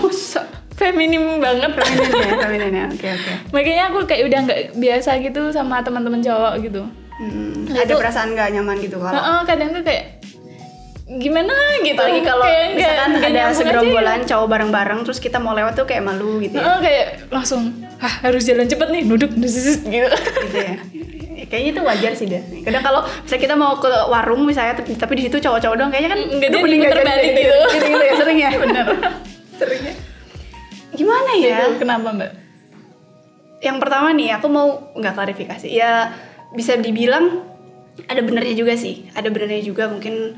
feminim 0.74 1.38
banget. 1.38 1.74
Feminin 1.74 2.14
ya, 2.14 2.34
feminin 2.46 2.74
ya. 2.74 2.86
Oke 2.90 3.08
oke. 3.08 3.32
makanya 3.50 3.84
aku 3.90 3.98
kayak 4.06 4.24
udah 4.26 4.40
nggak 4.46 4.60
biasa 4.78 5.10
gitu 5.22 5.42
sama 5.50 5.82
teman-teman 5.82 6.22
cowok 6.22 6.54
gitu. 6.62 6.82
Hmm, 7.18 7.66
ada 7.74 7.82
itu- 7.84 7.98
perasaan 7.98 8.38
nggak 8.38 8.50
nyaman 8.54 8.78
gitu 8.78 9.02
kalau 9.02 9.10
Heeh, 9.10 9.40
kadang 9.46 9.74
tuh 9.74 9.82
kayak 9.82 10.22
gimana 11.08 11.56
gitu 11.88 11.96
apalagi 11.96 12.20
kalau 12.20 12.44
misalkan 12.76 13.10
nggak 13.16 13.32
ada 13.32 13.40
nyambung 13.40 13.48
aja 13.48 13.60
segerombolan 13.64 14.20
cowok 14.28 14.48
bareng-bareng 14.52 15.00
terus 15.08 15.20
kita 15.24 15.40
mau 15.40 15.56
lewat 15.56 15.80
tuh 15.80 15.88
kayak 15.88 16.04
malu 16.04 16.44
gitu 16.44 16.60
ya. 16.60 16.62
ya. 16.62 16.68
Heeh, 16.68 16.80
kayak 16.84 17.06
langsung 17.32 17.62
ah 18.04 18.14
harus 18.28 18.44
jalan 18.44 18.68
cepet 18.68 18.88
nih 18.92 19.04
duduk 19.08 19.32
gitu 19.40 19.80
gitu 19.88 20.58
ya. 20.60 20.76
Kayaknya 21.48 21.70
itu 21.72 21.82
wajar 21.88 22.12
sih 22.12 22.28
deh. 22.28 22.44
Kadang 22.60 22.84
kalau 22.84 23.08
misalnya 23.08 23.40
kita 23.48 23.56
mau 23.56 23.80
ke 23.80 23.88
warung 23.88 24.44
misalnya 24.44 24.76
tapi 24.76 25.00
tapi 25.00 25.14
di 25.16 25.32
situ 25.32 25.40
cowok-cowok 25.40 25.76
doang 25.80 25.92
kayaknya 25.96 26.12
kan 26.12 26.20
Nggak 26.28 26.50
"Duh, 26.52 26.60
jadi, 26.60 26.64
mending 26.68 26.82
balik 26.84 27.06
jadi," 27.08 27.28
gitu. 27.40 27.58
gitu, 27.72 27.86
gitu 27.88 28.04
ya 28.04 28.14
sering 28.20 28.38
ya. 28.44 28.50
Benar. 28.68 28.86
sering 29.56 29.82
ya. 29.88 29.94
Gimana 30.92 31.32
ya? 31.40 31.58
Gitu. 31.72 31.88
kenapa 31.88 32.08
mbak 32.12 32.32
Yang 33.64 33.78
pertama 33.80 34.08
nih 34.12 34.30
aku 34.36 34.48
mau 34.52 34.68
nggak 34.92 35.14
klarifikasi. 35.16 35.72
Ya 35.72 36.12
bisa 36.52 36.76
dibilang 36.76 37.48
ada 38.12 38.20
benernya 38.20 38.52
juga 38.60 38.76
sih. 38.76 39.08
Ada 39.16 39.32
benernya 39.32 39.64
juga 39.64 39.88
mungkin 39.88 40.36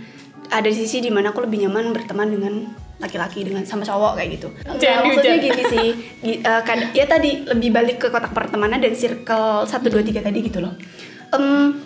ada 0.49 0.69
sisi 0.69 0.99
di 0.99 1.09
mana 1.09 1.29
aku 1.29 1.41
lebih 1.41 1.65
nyaman 1.65 1.93
berteman 1.93 2.27
dengan 2.27 2.53
laki-laki 2.97 3.41
dengan 3.41 3.63
sama 3.63 3.81
cowok 3.81 4.17
kayak 4.17 4.29
gitu. 4.35 4.47
Jangan 4.75 5.01
maksudnya 5.07 5.37
gini 5.37 5.63
sih. 5.63 5.87
eh, 6.35 6.61
kad- 6.61 6.91
ya 6.91 7.05
tadi 7.05 7.47
lebih 7.47 7.69
balik 7.69 7.97
ke 7.97 8.07
kotak 8.09 8.33
pertemanan 8.33 8.77
dan 8.77 8.91
circle 8.91 9.63
1 9.63 9.87
2 9.87 10.03
3 10.03 10.19
tadi 10.19 10.39
gitu 10.41 10.59
loh. 10.59 10.73
Em, 11.29 11.79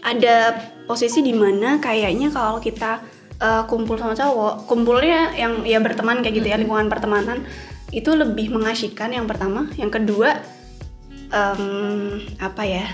ada 0.00 0.36
posisi 0.84 1.20
di 1.20 1.32
mana 1.32 1.76
kayaknya 1.78 2.28
kalau 2.28 2.60
kita 2.60 3.00
uh, 3.36 3.64
kumpul 3.64 3.96
sama 3.96 4.12
cowok 4.12 4.64
kumpulnya 4.64 5.32
yang 5.32 5.64
ya 5.64 5.80
berteman 5.80 6.20
kayak 6.20 6.34
gitu 6.38 6.46
ya 6.46 6.56
lingkungan 6.56 6.86
pertemanan 6.86 7.40
itu 7.88 8.12
lebih 8.12 8.52
mengasyikkan 8.52 9.10
yang 9.10 9.24
pertama 9.24 9.72
yang 9.74 9.88
kedua 9.88 10.44
um, 11.30 12.20
apa 12.36 12.62
ya 12.62 12.84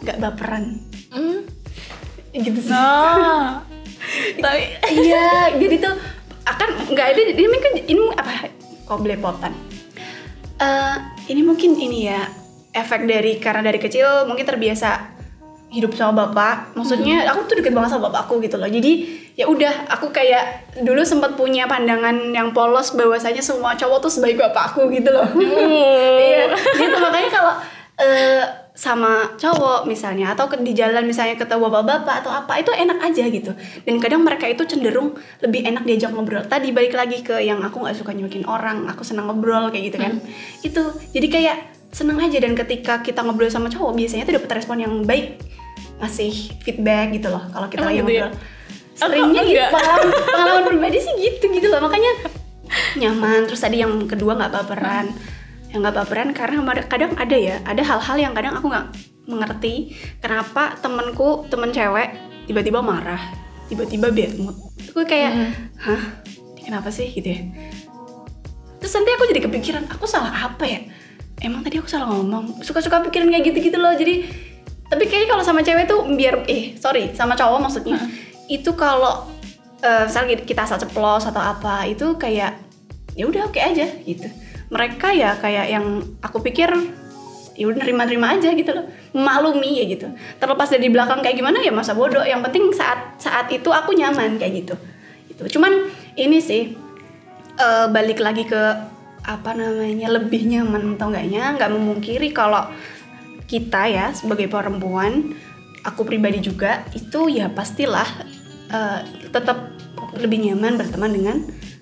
nggak 0.00 0.18
baperan 0.18 0.64
Hmm. 1.10 1.42
gitu 2.32 2.60
sih 2.60 2.70
Nah, 2.70 3.62
tapi 4.38 4.62
iya 4.92 5.28
jadi 5.60 5.76
tuh 5.80 5.94
akan 6.46 6.68
nggak 6.92 7.06
ada 7.14 7.20
ini 7.30 7.48
mungkin 7.48 7.72
ini 7.84 8.02
apa 8.16 8.50
kok 8.90 9.00
belepotan? 9.00 9.52
Eh, 10.60 10.96
ini 11.30 11.40
mungkin 11.46 11.78
ini 11.78 12.10
ya 12.10 12.26
efek 12.74 13.06
dari 13.06 13.38
karena 13.38 13.64
dari 13.64 13.78
kecil 13.78 14.26
mungkin 14.26 14.44
terbiasa 14.44 15.20
hidup 15.70 15.94
sama 15.94 16.26
bapak. 16.26 16.74
Maksudnya 16.74 17.22
aku 17.30 17.46
tuh 17.46 17.62
deket 17.62 17.70
banget 17.70 17.94
sama 17.94 18.10
bapakku 18.10 18.42
gitu 18.42 18.58
loh. 18.58 18.66
Jadi 18.66 19.22
ya 19.38 19.46
udah 19.46 19.86
aku 19.94 20.10
kayak 20.10 20.74
dulu 20.82 21.06
sempat 21.06 21.38
punya 21.38 21.70
pandangan 21.70 22.34
yang 22.34 22.50
polos 22.50 22.92
bahwasanya 22.98 23.40
semua 23.40 23.78
cowok 23.78 23.98
tuh 24.02 24.10
sebaik 24.10 24.36
bapakku 24.36 24.90
gitu 24.90 25.14
loh. 25.14 25.26
Iya 26.20 26.52
gitu. 26.76 26.96
Makanya 26.98 27.30
kalau 27.30 27.52
eh, 28.02 28.42
sama 28.80 29.36
cowok 29.36 29.84
misalnya 29.84 30.32
atau 30.32 30.48
ke- 30.48 30.56
di 30.64 30.72
jalan 30.72 31.04
misalnya 31.04 31.36
ketemu 31.36 31.68
bapak-bapak 31.68 32.24
atau 32.24 32.32
apa 32.32 32.64
itu 32.64 32.72
enak 32.72 32.96
aja 33.04 33.28
gitu. 33.28 33.52
Dan 33.84 34.00
kadang 34.00 34.24
mereka 34.24 34.48
itu 34.48 34.64
cenderung 34.64 35.20
lebih 35.44 35.68
enak 35.68 35.84
diajak 35.84 36.16
ngobrol. 36.16 36.40
Tadi 36.48 36.72
balik 36.72 36.96
lagi 36.96 37.20
ke 37.20 37.44
yang 37.44 37.60
aku 37.60 37.84
nggak 37.84 37.92
suka 38.00 38.16
nyuekin 38.16 38.48
orang 38.48 38.88
aku 38.88 39.04
senang 39.04 39.28
ngobrol 39.28 39.68
kayak 39.68 39.92
gitu 39.92 40.00
kan. 40.00 40.16
Itu 40.64 40.96
jadi 41.12 41.28
kayak 41.28 41.56
seneng 41.92 42.24
aja. 42.24 42.40
Dan 42.40 42.56
ketika 42.56 43.04
kita 43.04 43.20
ngobrol 43.20 43.52
sama 43.52 43.68
cowok 43.68 43.92
biasanya 44.00 44.24
tuh 44.24 44.40
dapat 44.40 44.64
respon 44.64 44.80
yang 44.80 45.04
baik 45.04 45.36
ngasih 46.00 46.56
feedback 46.64 47.12
gitu 47.12 47.28
loh 47.28 47.44
kalau 47.52 47.68
kita 47.68 47.84
lagi 47.84 48.00
gitu 48.00 48.16
ya? 48.16 48.32
ngobrol. 48.32 48.32
Seringnya 48.96 49.42
gitu 49.44 49.64
pengalaman, 49.76 50.08
pengalaman 50.24 50.62
pribadi 50.64 50.98
sih 51.04 51.12
gitu 51.20 51.52
gitu 51.52 51.68
loh. 51.68 51.84
Makanya 51.84 52.32
nyaman. 52.96 53.44
Terus 53.44 53.60
tadi 53.60 53.84
yang 53.84 53.92
kedua 54.08 54.40
nggak 54.40 54.56
baperan 54.56 55.12
yang 55.70 55.86
nggak 55.86 55.96
baperan 56.02 56.30
karena 56.34 56.62
ada- 56.66 56.88
kadang 56.90 57.12
ada 57.14 57.36
ya 57.36 57.56
ada 57.62 57.82
hal-hal 57.82 58.16
yang 58.18 58.32
kadang 58.34 58.58
aku 58.58 58.66
nggak 58.70 58.86
mengerti 59.30 59.94
kenapa 60.18 60.74
temenku 60.82 61.46
temen 61.46 61.70
cewek 61.70 62.10
tiba-tiba 62.50 62.82
marah 62.82 63.22
tiba-tiba 63.70 64.10
bad 64.10 64.32
mood. 64.42 64.56
Gue 64.90 65.06
kayak 65.06 65.30
hah? 65.78 66.02
Ini 66.58 66.60
kenapa 66.66 66.90
sih? 66.90 67.06
Gitu 67.06 67.30
ya. 67.30 67.40
Terus 68.82 68.92
nanti 68.98 69.10
aku 69.14 69.24
jadi 69.30 69.40
kepikiran 69.46 69.86
aku 69.86 70.10
salah 70.10 70.34
apa 70.50 70.66
ya? 70.66 70.82
Emang 71.38 71.62
tadi 71.62 71.78
aku 71.78 71.86
salah 71.86 72.10
ngomong. 72.10 72.66
Suka-suka 72.66 72.98
pikiran 73.06 73.30
kayak 73.30 73.46
gitu-gitu 73.46 73.78
loh 73.78 73.94
jadi 73.94 74.26
tapi 74.90 75.06
kayaknya 75.06 75.38
kalau 75.38 75.44
sama 75.46 75.62
cewek 75.62 75.86
tuh 75.86 76.02
biar 76.18 76.42
eh 76.50 76.74
sorry 76.74 77.14
sama 77.14 77.38
cowok 77.38 77.62
maksudnya 77.62 77.94
itu 78.50 78.74
kalau 78.74 79.30
eh, 79.86 80.10
misalnya 80.10 80.42
kita 80.42 80.66
asal 80.66 80.82
ceplos 80.82 81.30
atau 81.30 81.38
apa 81.38 81.86
itu 81.86 82.18
kayak 82.18 82.58
ya 83.14 83.24
udah 83.30 83.46
oke 83.46 83.62
aja 83.62 83.86
gitu 84.02 84.26
mereka 84.70 85.10
ya 85.10 85.34
kayak 85.36 85.66
yang 85.66 85.86
aku 86.22 86.40
pikir 86.40 86.70
ya 87.58 87.68
udah 87.68 87.76
nerima-nerima 87.82 88.38
aja 88.38 88.54
gitu 88.54 88.70
loh. 88.72 88.86
Maklumi 89.12 89.82
ya 89.82 89.84
gitu. 89.90 90.06
Terlepas 90.38 90.70
dari 90.70 90.88
belakang 90.88 91.20
kayak 91.20 91.36
gimana 91.36 91.58
ya 91.60 91.74
masa 91.74 91.92
bodoh. 91.92 92.22
Yang 92.22 92.48
penting 92.48 92.64
saat 92.72 93.20
saat 93.20 93.50
itu 93.50 93.68
aku 93.68 93.92
nyaman 93.92 94.38
kayak 94.40 94.64
gitu. 94.64 94.74
Itu 95.28 95.58
cuman 95.58 95.90
ini 96.16 96.38
sih 96.40 96.72
eh, 97.58 97.86
balik 97.90 98.22
lagi 98.22 98.46
ke 98.46 98.62
apa 99.20 99.50
namanya 99.52 100.08
lebih 100.08 100.48
nyaman 100.48 100.96
atau 100.96 101.12
enggaknya 101.12 101.52
nggak 101.60 101.70
memungkiri 101.76 102.32
kalau 102.32 102.64
kita 103.44 103.84
ya 103.92 104.16
sebagai 104.16 104.48
perempuan 104.48 105.36
aku 105.84 106.08
pribadi 106.08 106.40
juga 106.40 106.88
itu 106.96 107.28
ya 107.28 107.52
pastilah 107.52 108.08
eh, 108.72 109.00
tetap 109.28 109.76
lebih 110.16 110.48
nyaman 110.48 110.80
berteman 110.80 111.12
dengan 111.12 111.36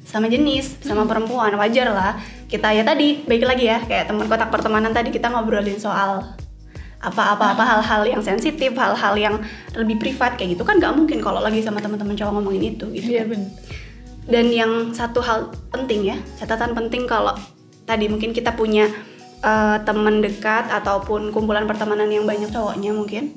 sama 0.08 0.26
jenis 0.26 0.80
sama 0.80 1.04
perempuan. 1.04 1.52
Wajar 1.54 1.92
lah 1.92 2.16
kita 2.48 2.72
ya 2.72 2.82
tadi 2.82 3.22
baik 3.28 3.44
lagi 3.44 3.64
ya 3.68 3.78
kayak 3.84 4.08
teman 4.08 4.24
kotak 4.24 4.48
pertemanan 4.48 4.92
tadi 4.96 5.12
kita 5.12 5.28
ngobrolin 5.28 5.76
soal 5.76 6.24
apa-apa 6.98 7.54
apa 7.54 7.62
hal-hal 7.62 8.02
yang 8.10 8.22
sensitif 8.24 8.74
hal-hal 8.74 9.14
yang 9.14 9.38
lebih 9.78 10.02
privat 10.02 10.34
kayak 10.34 10.58
gitu 10.58 10.66
kan 10.66 10.82
nggak 10.82 10.96
mungkin 10.98 11.22
kalau 11.22 11.38
lagi 11.38 11.62
sama 11.62 11.78
teman-teman 11.78 12.18
cowok 12.18 12.32
ngomongin 12.40 12.74
itu 12.74 12.90
gitu 12.90 13.08
Iya 13.14 13.24
kan. 13.28 13.42
Dan 14.28 14.52
yang 14.52 14.92
satu 14.92 15.24
hal 15.24 15.48
penting 15.72 16.12
ya, 16.12 16.20
catatan 16.36 16.76
penting 16.76 17.08
kalau 17.08 17.32
tadi 17.88 18.12
mungkin 18.12 18.36
kita 18.36 18.52
punya 18.52 18.92
eh, 19.40 19.76
teman 19.88 20.20
dekat 20.20 20.68
ataupun 20.68 21.32
kumpulan 21.32 21.64
pertemanan 21.64 22.12
yang 22.12 22.28
banyak 22.28 22.52
cowoknya 22.52 22.92
mungkin, 22.92 23.32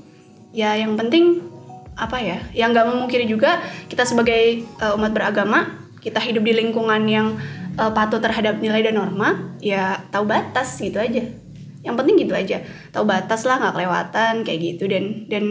ya 0.51 0.75
yang 0.75 0.99
penting 0.99 1.39
apa 1.95 2.19
ya, 2.19 2.43
yang 2.51 2.75
nggak 2.75 2.91
memungkiri 2.91 3.23
juga 3.23 3.63
kita 3.87 4.03
sebagai 4.03 4.67
eh, 4.67 4.97
umat 4.99 5.15
beragama, 5.15 5.79
kita 6.03 6.19
hidup 6.19 6.43
di 6.43 6.59
lingkungan 6.59 7.07
yang 7.07 7.39
eh, 7.77 7.91
patuh 7.91 8.19
terhadap 8.19 8.59
nilai 8.59 8.81
dan 8.83 8.97
norma, 8.97 9.55
ya 9.61 10.01
tahu 10.09 10.27
batas 10.27 10.79
gitu 10.79 10.97
aja. 10.99 11.23
Yang 11.81 11.95
penting 11.97 12.15
gitu 12.21 12.33
aja, 12.37 12.57
tahu 12.93 13.09
batas 13.09 13.41
lah 13.47 13.57
nggak 13.57 13.73
kelewatan 13.73 14.33
kayak 14.45 14.59
gitu. 14.59 14.85
Dan 14.85 15.25
dan 15.27 15.43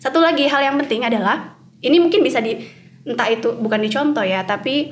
satu 0.00 0.20
lagi 0.20 0.48
hal 0.48 0.60
yang 0.60 0.76
penting 0.80 1.04
adalah 1.04 1.56
ini 1.84 2.00
mungkin 2.00 2.24
bisa 2.24 2.40
di 2.40 2.56
entah 3.04 3.28
itu 3.28 3.52
bukan 3.60 3.84
dicontoh 3.84 4.24
ya 4.24 4.48
tapi 4.48 4.88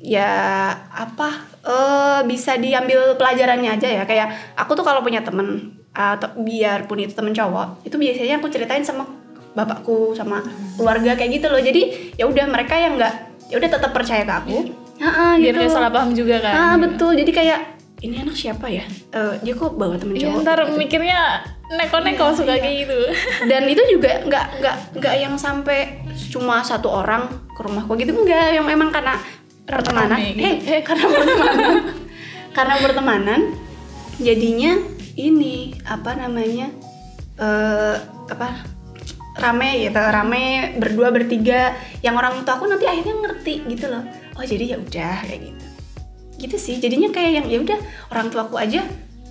ya 0.00 0.72
apa 0.88 1.28
eh 1.64 2.20
bisa 2.24 2.56
diambil 2.56 3.16
pelajarannya 3.20 3.70
aja 3.76 3.88
ya. 3.88 4.02
Kayak 4.08 4.56
aku 4.56 4.72
tuh 4.76 4.84
kalau 4.84 5.04
punya 5.04 5.20
temen 5.20 5.76
atau 5.94 6.32
biarpun 6.42 6.98
itu 7.06 7.14
temen 7.14 7.30
cowok 7.30 7.86
itu 7.86 7.94
biasanya 7.94 8.42
aku 8.42 8.50
ceritain 8.50 8.82
sama 8.82 9.06
bapakku 9.54 10.10
sama 10.18 10.42
keluarga 10.74 11.14
kayak 11.14 11.40
gitu 11.40 11.46
loh. 11.52 11.60
Jadi 11.60 12.12
ya 12.18 12.24
udah 12.24 12.44
mereka 12.48 12.74
yang 12.76 12.96
nggak 12.96 13.14
ya 13.52 13.56
udah 13.60 13.70
tetap 13.70 13.92
percaya 13.92 14.24
ke 14.24 14.34
aku 14.34 14.58
Biar 14.96 15.38
gitu. 15.40 15.58
gak 15.60 15.72
salah 15.72 15.90
paham 15.90 16.10
juga 16.12 16.36
kan. 16.38 16.54
Ah 16.54 16.74
betul 16.78 17.14
jadi 17.14 17.30
kayak 17.30 17.60
ini 18.00 18.20
anak 18.20 18.36
siapa 18.36 18.68
ya 18.68 18.84
Eh, 19.10 19.34
dia 19.40 19.54
kok 19.54 19.74
bawa 19.74 19.96
temen 19.96 20.12
Iya, 20.12 20.28
cowok 20.28 20.40
ntar 20.42 20.58
gitu. 20.62 20.76
mikirnya 20.76 21.18
neko-neko 21.70 22.26
Iya, 22.26 22.36
suka 22.36 22.52
iya. 22.52 22.60
kayak 22.60 22.76
gitu. 22.84 22.98
dan 23.50 23.62
itu 23.64 23.82
juga 23.90 24.10
nggak 24.22 24.46
nggak 24.60 24.76
nggak 25.00 25.14
yang 25.16 25.34
sampai 25.34 26.04
cuma 26.28 26.60
satu 26.60 26.92
orang 26.92 27.26
ke 27.50 27.60
rumahku 27.60 27.96
gitu 27.96 28.12
enggak 28.12 28.52
yang 28.52 28.64
memang 28.64 28.90
karena 28.90 29.16
pertemanan 29.64 30.20
Rame 30.20 30.30
gitu. 30.30 30.44
eh, 30.44 30.56
eh 30.68 30.80
karena 30.84 31.04
pertemanan 31.08 31.74
karena 32.56 32.74
pertemanan 32.78 33.40
jadinya 34.16 34.72
ini 35.16 35.54
apa 35.82 36.10
namanya 36.14 36.68
eh 37.34 37.96
apa 38.24 38.48
rame 39.34 39.70
gitu 39.82 39.98
rame 39.98 40.44
berdua 40.76 41.10
bertiga 41.10 41.74
yang 42.00 42.14
orang 42.14 42.46
tua 42.46 42.54
aku 42.54 42.70
nanti 42.70 42.86
akhirnya 42.86 43.14
ngerti 43.18 43.54
gitu 43.66 43.90
loh 43.90 44.04
oh 44.34 44.44
jadi 44.44 44.74
ya 44.74 44.76
udah 44.78 45.16
kayak 45.26 45.40
gitu. 45.50 45.66
Gitu 46.34 46.56
sih 46.58 46.76
jadinya 46.82 47.08
kayak 47.14 47.32
yang 47.42 47.46
ya 47.46 47.58
udah 47.62 47.78
orang 48.10 48.28
tuaku 48.28 48.58
aja 48.58 48.82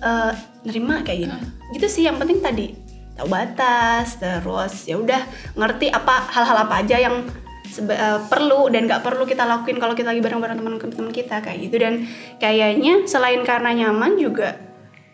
eh, 0.02 0.32
nerima 0.64 1.04
kayak 1.04 1.28
gitu. 1.28 1.36
Gitu 1.76 1.86
sih 1.88 2.02
yang 2.08 2.16
penting 2.16 2.40
tadi 2.40 2.66
tahu 3.14 3.30
batas 3.30 4.18
terus 4.18 4.90
ya 4.90 4.98
udah 4.98 5.22
ngerti 5.54 5.86
apa 5.86 6.34
hal-hal 6.34 6.66
apa 6.66 6.82
aja 6.82 6.98
yang 6.98 7.22
eh, 7.70 8.20
perlu 8.26 8.66
dan 8.74 8.90
nggak 8.90 9.06
perlu 9.06 9.22
kita 9.22 9.46
lakuin 9.46 9.78
kalau 9.78 9.94
kita 9.94 10.10
lagi 10.10 10.18
bareng-bareng 10.24 10.58
teman-teman 10.58 11.12
kita 11.14 11.44
kayak 11.44 11.58
gitu. 11.68 11.76
Dan 11.78 12.08
kayaknya 12.42 13.06
selain 13.06 13.44
karena 13.46 13.70
nyaman 13.70 14.18
juga 14.18 14.58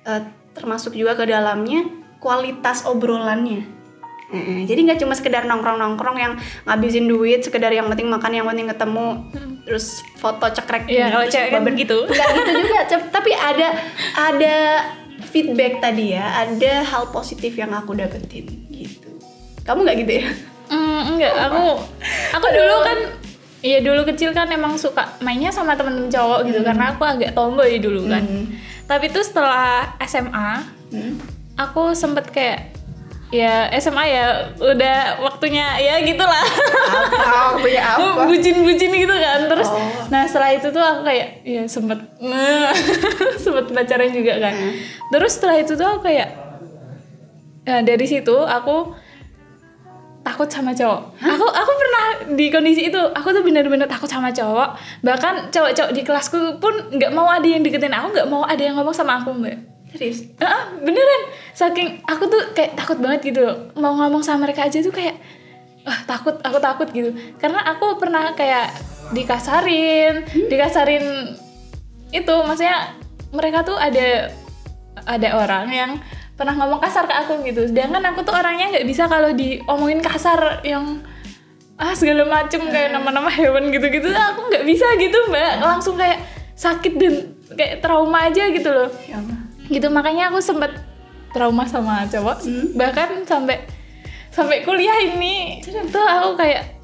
eh, 0.06 0.22
termasuk 0.54 0.96
juga 0.96 1.14
ke 1.18 1.28
dalamnya 1.28 1.86
kualitas 2.20 2.84
obrolannya. 2.84 3.80
Jadi 4.30 4.86
nggak 4.86 5.02
cuma 5.02 5.18
sekedar 5.18 5.42
nongkrong-nongkrong 5.42 6.14
yang 6.14 6.38
ngabisin 6.62 7.10
duit, 7.10 7.42
sekedar 7.42 7.74
yang 7.74 7.90
penting 7.90 8.06
makan, 8.06 8.30
yang 8.30 8.46
penting 8.46 8.70
ketemu, 8.70 9.26
terus 9.62 9.86
foto 10.16 10.46
cekrek. 10.46 10.86
Iya, 10.86 11.08
kalau 11.08 11.24
terus 11.24 11.34
cewek 11.34 11.50
kan 11.50 11.62
baben. 11.62 11.74
gitu. 11.76 11.98
Nggak 12.08 12.28
gitu 12.34 12.50
juga, 12.56 12.78
Cep. 12.86 13.02
tapi 13.10 13.30
ada 13.32 13.68
ada 14.16 14.54
feedback 15.26 15.78
tadi 15.78 16.12
ya, 16.12 16.24
ada 16.42 16.72
hal 16.82 17.08
positif 17.08 17.54
yang 17.54 17.70
aku 17.70 17.92
dapetin 17.92 18.46
gitu. 18.68 19.10
Kamu 19.62 19.84
nggak 19.84 19.96
gitu 20.00 20.12
ya? 20.18 20.26
Hmm, 20.66 21.00
enggak, 21.10 21.34
aku 21.40 21.82
aku 22.32 22.46
dulu 22.48 22.76
kan 22.82 22.98
Iya 23.60 23.84
dulu 23.84 24.08
kecil 24.08 24.32
kan 24.32 24.48
emang 24.48 24.72
suka 24.74 25.20
mainnya 25.20 25.52
sama 25.52 25.76
temen-temen 25.76 26.08
cowok 26.08 26.48
gitu 26.48 26.64
karena 26.64 26.96
aku 26.96 27.04
agak 27.04 27.36
tomboy 27.36 27.76
dulu 27.76 28.08
kan. 28.08 28.24
Hmm. 28.24 28.56
Tapi 28.88 29.12
tuh 29.12 29.20
setelah 29.20 29.94
SMA, 30.00 30.64
Hmm? 30.88 31.20
aku 31.54 31.92
sempet 31.92 32.32
kayak 32.32 32.69
ya 33.30 33.70
SMA 33.78 34.04
ya 34.10 34.24
udah 34.58 35.22
waktunya 35.22 35.78
ya 35.78 36.02
gitulah. 36.02 36.42
Apa? 36.42 37.58
Punya 37.64 37.82
apa? 37.94 38.26
Bucin-bucin 38.26 38.90
gitu 38.90 39.14
kan. 39.14 39.46
Terus 39.46 39.68
Oh. 39.70 39.78
nah 40.10 40.26
setelah 40.26 40.50
itu 40.50 40.66
tuh 40.68 40.82
aku 40.82 41.06
kayak 41.06 41.46
ya 41.46 41.62
sempet 41.70 41.98
sempet 43.42 43.66
pacaran 43.70 44.10
juga 44.10 44.34
kan. 44.42 44.54
Hmm. 44.54 44.74
Terus 45.14 45.32
setelah 45.38 45.56
itu 45.58 45.72
tuh 45.74 45.86
aku 45.86 46.06
kayak 46.06 46.50
Nah, 47.60 47.86
dari 47.86 48.02
situ 48.02 48.34
aku 48.34 48.90
takut 50.26 50.48
sama 50.50 50.74
cowok. 50.74 51.00
Aku 51.22 51.46
aku 51.46 51.72
pernah 51.78 52.04
di 52.34 52.50
kondisi 52.50 52.90
itu. 52.90 52.98
Aku 52.98 53.30
tuh 53.30 53.46
bener-bener 53.46 53.86
takut 53.86 54.10
sama 54.10 54.34
cowok. 54.34 54.74
Bahkan 55.06 55.54
cowok-cowok 55.54 55.92
di 55.94 56.02
kelasku 56.02 56.58
pun 56.58 56.74
nggak 56.90 57.12
mau 57.14 57.30
ada 57.30 57.46
yang 57.46 57.62
deketin 57.62 57.94
aku, 57.94 58.16
nggak 58.16 58.28
mau 58.28 58.42
ada 58.42 58.58
yang 58.58 58.74
ngomong 58.74 58.96
sama 58.96 59.22
aku 59.22 59.30
mbak. 59.36 59.60
Serius? 59.92 60.26
Ah, 60.40 60.70
beneran. 60.78 61.22
Saking 61.52 62.02
aku 62.06 62.30
tuh 62.30 62.42
kayak 62.54 62.78
takut 62.78 62.98
banget 63.02 63.34
gitu. 63.34 63.44
Mau 63.76 63.98
ngomong 63.98 64.22
sama 64.22 64.48
mereka 64.48 64.66
aja 64.66 64.78
tuh 64.80 64.94
kayak 64.94 65.18
ah 65.84 66.00
takut 66.06 66.38
aku 66.40 66.58
takut 66.62 66.88
gitu. 66.92 67.10
Karena 67.40 67.64
aku 67.66 67.98
pernah 67.98 68.32
kayak 68.36 68.72
dikasarin 69.10 70.22
dikasarin 70.46 71.34
itu 72.14 72.34
maksudnya 72.46 72.94
mereka 73.34 73.66
tuh 73.66 73.78
ada 73.78 74.30
ada 75.06 75.28
orang 75.38 75.66
yang 75.70 75.90
pernah 76.38 76.56
ngomong 76.56 76.80
kasar 76.80 77.04
ke 77.04 77.14
aku 77.14 77.44
gitu. 77.44 77.68
Sedangkan 77.68 78.02
aku 78.14 78.24
tuh 78.24 78.34
orangnya 78.34 78.72
nggak 78.72 78.86
bisa 78.86 79.10
kalau 79.10 79.34
diomongin 79.34 80.00
kasar 80.00 80.64
yang 80.64 81.04
ah 81.80 81.96
segala 81.96 82.28
macem 82.28 82.60
kayak 82.68 82.92
nama-nama 82.92 83.32
hewan 83.32 83.72
gitu-gitu. 83.72 84.08
Aku 84.12 84.48
nggak 84.48 84.64
bisa 84.64 84.86
gitu 85.00 85.18
mbak. 85.28 85.60
Langsung 85.60 85.96
kayak 85.96 86.20
sakit 86.56 86.92
dan 87.00 87.14
kayak 87.56 87.74
trauma 87.80 88.28
aja 88.28 88.52
gitu 88.52 88.68
loh. 88.68 88.88
Ya 89.08 89.16
Allah 89.16 89.49
gitu. 89.70 89.86
Makanya 89.88 90.34
aku 90.34 90.42
sempet 90.42 90.74
trauma 91.30 91.64
sama 91.64 92.04
cowok. 92.10 92.42
Bahkan 92.74 93.24
sampai 93.24 93.64
sampai 94.30 94.62
kuliah 94.62 94.98
ini 95.02 95.58
tuh 95.90 96.02
aku 96.06 96.38
kayak 96.38 96.78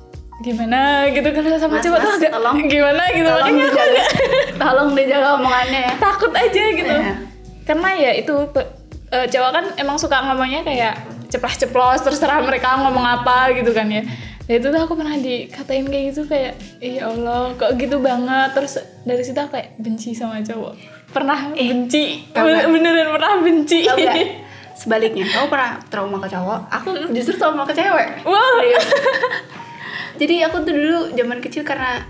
gimana 0.44 1.08
gitu 1.08 1.24
kalau 1.32 1.56
sama 1.56 1.80
Mas, 1.80 1.84
cowok 1.88 1.98
tuh 2.02 2.10
mas, 2.12 2.18
agak 2.20 2.32
tolong. 2.36 2.56
gimana 2.68 3.02
gitu. 3.08 3.24
Tolong 3.24 3.40
makanya 3.40 3.64
aku 3.64 3.72
dijaga. 3.72 3.88
agak 3.88 4.08
tolong 4.62 4.90
dijaga 4.92 5.28
omongannya 5.40 5.80
ya. 5.80 5.92
Takut 5.96 6.32
aja 6.34 6.64
gitu. 6.74 6.94
Iya. 6.94 7.14
karena 7.66 7.90
ya 7.98 8.10
itu 8.14 8.34
eh, 9.10 9.26
cowok 9.26 9.50
kan 9.50 9.64
emang 9.74 9.98
suka 9.98 10.22
ngomongnya 10.22 10.62
kayak 10.62 11.02
ceplos-ceplos 11.26 11.98
terserah 12.06 12.38
mereka 12.38 12.78
ngomong 12.78 13.02
apa 13.02 13.50
gitu 13.58 13.74
kan 13.74 13.90
ya. 13.90 14.06
Dan 14.46 14.62
itu 14.62 14.66
tuh 14.70 14.78
aku 14.78 14.94
pernah 14.94 15.18
dikatain 15.18 15.90
kayak 15.90 16.04
gitu 16.14 16.22
kayak 16.30 16.54
ya 16.78 17.10
Allah 17.10 17.56
kok 17.58 17.74
gitu 17.74 17.98
banget. 17.98 18.54
Terus 18.54 18.78
dari 19.02 19.22
situ 19.24 19.34
aku 19.40 19.56
kayak 19.58 19.74
benci 19.80 20.14
sama 20.14 20.38
cowok 20.44 20.95
pernah 21.10 21.54
benci. 21.54 22.26
Tau 22.30 22.46
nggak? 22.46 22.66
beneran 22.70 23.08
pernah 23.14 23.32
benci. 23.42 23.78
Sebaliknya 24.76 25.24
kamu 25.24 25.46
pernah 25.48 25.72
trauma 25.88 26.20
ke 26.20 26.28
cowok? 26.28 26.60
Aku 26.68 26.88
justru 27.16 27.34
trauma 27.40 27.64
ke 27.64 27.72
cewek. 27.72 28.22
Wow. 28.28 28.60
Jadi 30.20 30.44
aku 30.44 30.64
tuh 30.64 30.72
dulu 30.72 30.98
zaman 31.16 31.38
kecil 31.40 31.64
karena 31.64 32.04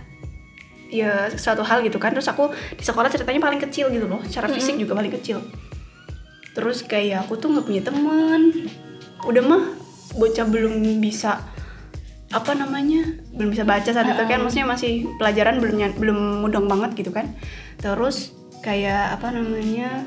ya 0.91 1.31
suatu 1.31 1.63
hal 1.63 1.87
gitu 1.87 2.03
kan. 2.03 2.11
Terus 2.11 2.27
aku 2.27 2.51
di 2.75 2.83
sekolah 2.83 3.07
ceritanya 3.07 3.39
paling 3.39 3.63
kecil 3.63 3.89
gitu 3.95 4.11
loh. 4.11 4.19
Secara 4.27 4.51
fisik 4.51 4.79
juga 4.83 4.99
paling 4.99 5.15
kecil. 5.15 5.43
Terus 6.59 6.83
kayak 6.83 7.31
aku 7.31 7.39
tuh 7.39 7.55
nggak 7.55 7.65
punya 7.65 7.83
teman. 7.87 8.51
Udah 9.23 9.43
mah 9.47 9.63
bocah 10.19 10.47
belum 10.47 10.99
bisa 10.99 11.43
apa 12.27 12.59
namanya 12.59 13.07
belum 13.31 13.55
bisa 13.55 13.63
baca 13.63 13.87
saat 13.87 14.11
itu 14.11 14.25
kan. 14.27 14.43
Maksudnya 14.43 14.67
masih 14.67 15.07
pelajaran 15.23 15.63
belum 15.63 16.03
belum 16.03 16.19
mudeng 16.43 16.67
banget 16.67 16.99
gitu 16.99 17.15
kan. 17.15 17.31
Terus 17.79 18.36
kayak 18.67 19.15
apa 19.15 19.31
namanya 19.31 20.03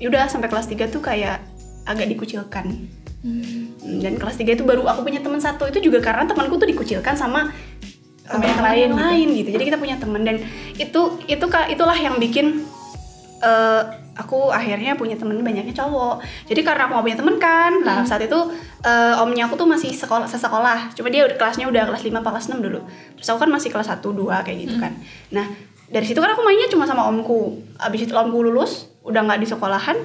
yaudah 0.00 0.24
sampai 0.24 0.48
kelas 0.48 0.72
3 0.72 0.88
tuh 0.88 1.04
kayak 1.04 1.44
agak 1.84 2.08
dikucilkan. 2.08 2.88
Hmm. 3.18 3.74
dan 3.98 4.14
kelas 4.14 4.38
3 4.38 4.54
itu 4.54 4.62
baru 4.62 4.86
aku 4.86 5.02
punya 5.02 5.18
teman 5.18 5.42
satu 5.42 5.66
itu 5.66 5.90
juga 5.90 5.98
karena 5.98 6.22
temanku 6.22 6.54
tuh 6.54 6.70
dikucilkan 6.70 7.18
sama 7.18 7.50
Sama 8.22 8.38
uh, 8.38 8.46
yang 8.46 8.58
teman 8.62 8.70
lain 8.70 8.88
gitu. 8.88 9.02
lain 9.02 9.28
gitu. 9.34 9.48
Jadi 9.58 9.64
kita 9.66 9.78
punya 9.80 9.96
teman. 9.98 10.20
Dan 10.22 10.36
itu 10.78 11.00
itu 11.26 11.44
kak 11.50 11.66
itulah 11.72 11.98
yang 11.98 12.20
bikin 12.22 12.62
eh, 13.42 13.82
aku 14.14 14.52
akhirnya 14.54 14.94
punya 14.94 15.18
temen 15.18 15.40
banyaknya 15.40 15.74
cowok. 15.74 16.22
Jadi 16.46 16.60
karena 16.62 16.86
aku 16.86 16.92
gak 17.00 17.06
punya 17.08 17.18
temen 17.18 17.36
kan 17.40 17.72
lah 17.82 18.04
saat 18.04 18.22
itu 18.22 18.38
eh, 18.84 19.22
omnya 19.24 19.48
aku 19.50 19.56
tuh 19.58 19.66
masih 19.66 19.90
sekolah 19.96 20.28
sesekolah. 20.30 20.92
Cuma 20.94 21.08
dia 21.10 21.24
udah 21.26 21.36
kelasnya 21.40 21.66
udah 21.66 21.88
kelas 21.88 22.04
5 22.04 22.20
apa 22.20 22.30
kelas 22.36 22.46
6 22.52 22.60
dulu. 22.60 22.80
Terus 23.18 23.28
aku 23.34 23.38
kan 23.42 23.50
masih 23.50 23.72
kelas 23.72 23.88
1 23.90 24.04
2 24.04 24.44
kayak 24.46 24.58
gitu 24.62 24.76
kan. 24.78 24.92
Nah 25.32 25.48
dari 25.88 26.04
situ 26.04 26.20
kan 26.20 26.30
aku 26.36 26.44
mainnya 26.44 26.68
cuma 26.68 26.84
sama 26.84 27.08
omku. 27.08 27.64
Abis 27.80 28.08
itu 28.08 28.12
omku 28.12 28.44
lulus 28.44 28.92
udah 29.04 29.24
nggak 29.24 29.40
di 29.40 29.46
sekolahan 29.48 29.96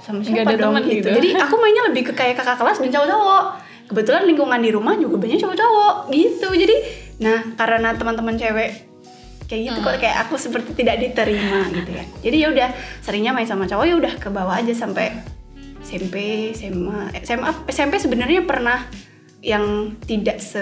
sama 0.00 0.24
siapa 0.24 0.48
ada 0.48 0.56
dong 0.56 0.80
gitu. 0.80 1.04
gitu. 1.04 1.08
jadi 1.12 1.36
aku 1.44 1.60
mainnya 1.60 1.92
lebih 1.92 2.08
ke 2.08 2.12
kayak 2.16 2.40
kakak 2.40 2.56
kelas 2.56 2.80
dan 2.80 2.90
cowok-cowok. 2.92 3.44
Kebetulan 3.88 4.22
lingkungan 4.28 4.60
di 4.60 4.70
rumah 4.72 4.94
juga 4.96 5.16
banyak 5.20 5.38
cowok-cowok 5.40 5.94
gitu. 6.12 6.48
Jadi 6.56 6.76
nah 7.18 7.40
karena 7.56 7.92
teman-teman 7.92 8.36
cewek 8.40 8.88
kayak 9.48 9.62
gitu 9.64 9.78
kok 9.80 9.96
kayak 9.96 10.16
aku 10.28 10.36
seperti 10.36 10.76
tidak 10.76 11.00
diterima 11.00 11.68
gitu 11.72 11.90
ya. 11.92 12.04
Jadi 12.24 12.36
ya 12.36 12.48
udah 12.52 12.68
seringnya 13.00 13.32
main 13.32 13.48
sama 13.48 13.64
cowok 13.68 13.84
ya 13.84 13.94
udah 13.96 14.14
ke 14.16 14.28
bawah 14.28 14.56
aja 14.56 14.72
sampai 14.72 15.12
SMP 15.84 16.16
SMA 16.52 17.16
SMA 17.24 17.50
SMP 17.72 17.96
sebenarnya 17.96 18.44
pernah 18.44 18.84
yang 19.40 19.96
tidak 20.04 20.44
se, 20.44 20.60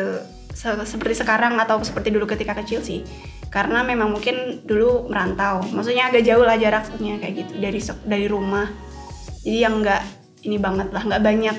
se- 0.56 0.86
seperti 0.88 1.20
sekarang 1.20 1.60
atau 1.60 1.76
seperti 1.84 2.08
dulu 2.08 2.24
ketika 2.24 2.56
kecil 2.56 2.80
sih. 2.80 3.04
Karena 3.52 3.84
memang 3.84 4.08
mungkin 4.10 4.64
dulu 4.64 5.06
merantau. 5.06 5.60
Maksudnya 5.68 6.08
agak 6.08 6.24
jauh 6.24 6.42
lah 6.42 6.56
jaraknya 6.56 7.20
kayak 7.20 7.34
gitu. 7.36 7.52
Dari 7.60 7.80
dari 8.08 8.26
rumah. 8.26 8.66
Jadi 9.44 9.58
yang 9.60 9.84
nggak 9.84 10.02
ini 10.42 10.56
banget 10.56 10.88
lah 10.90 11.02
nggak 11.04 11.22
banyak. 11.22 11.56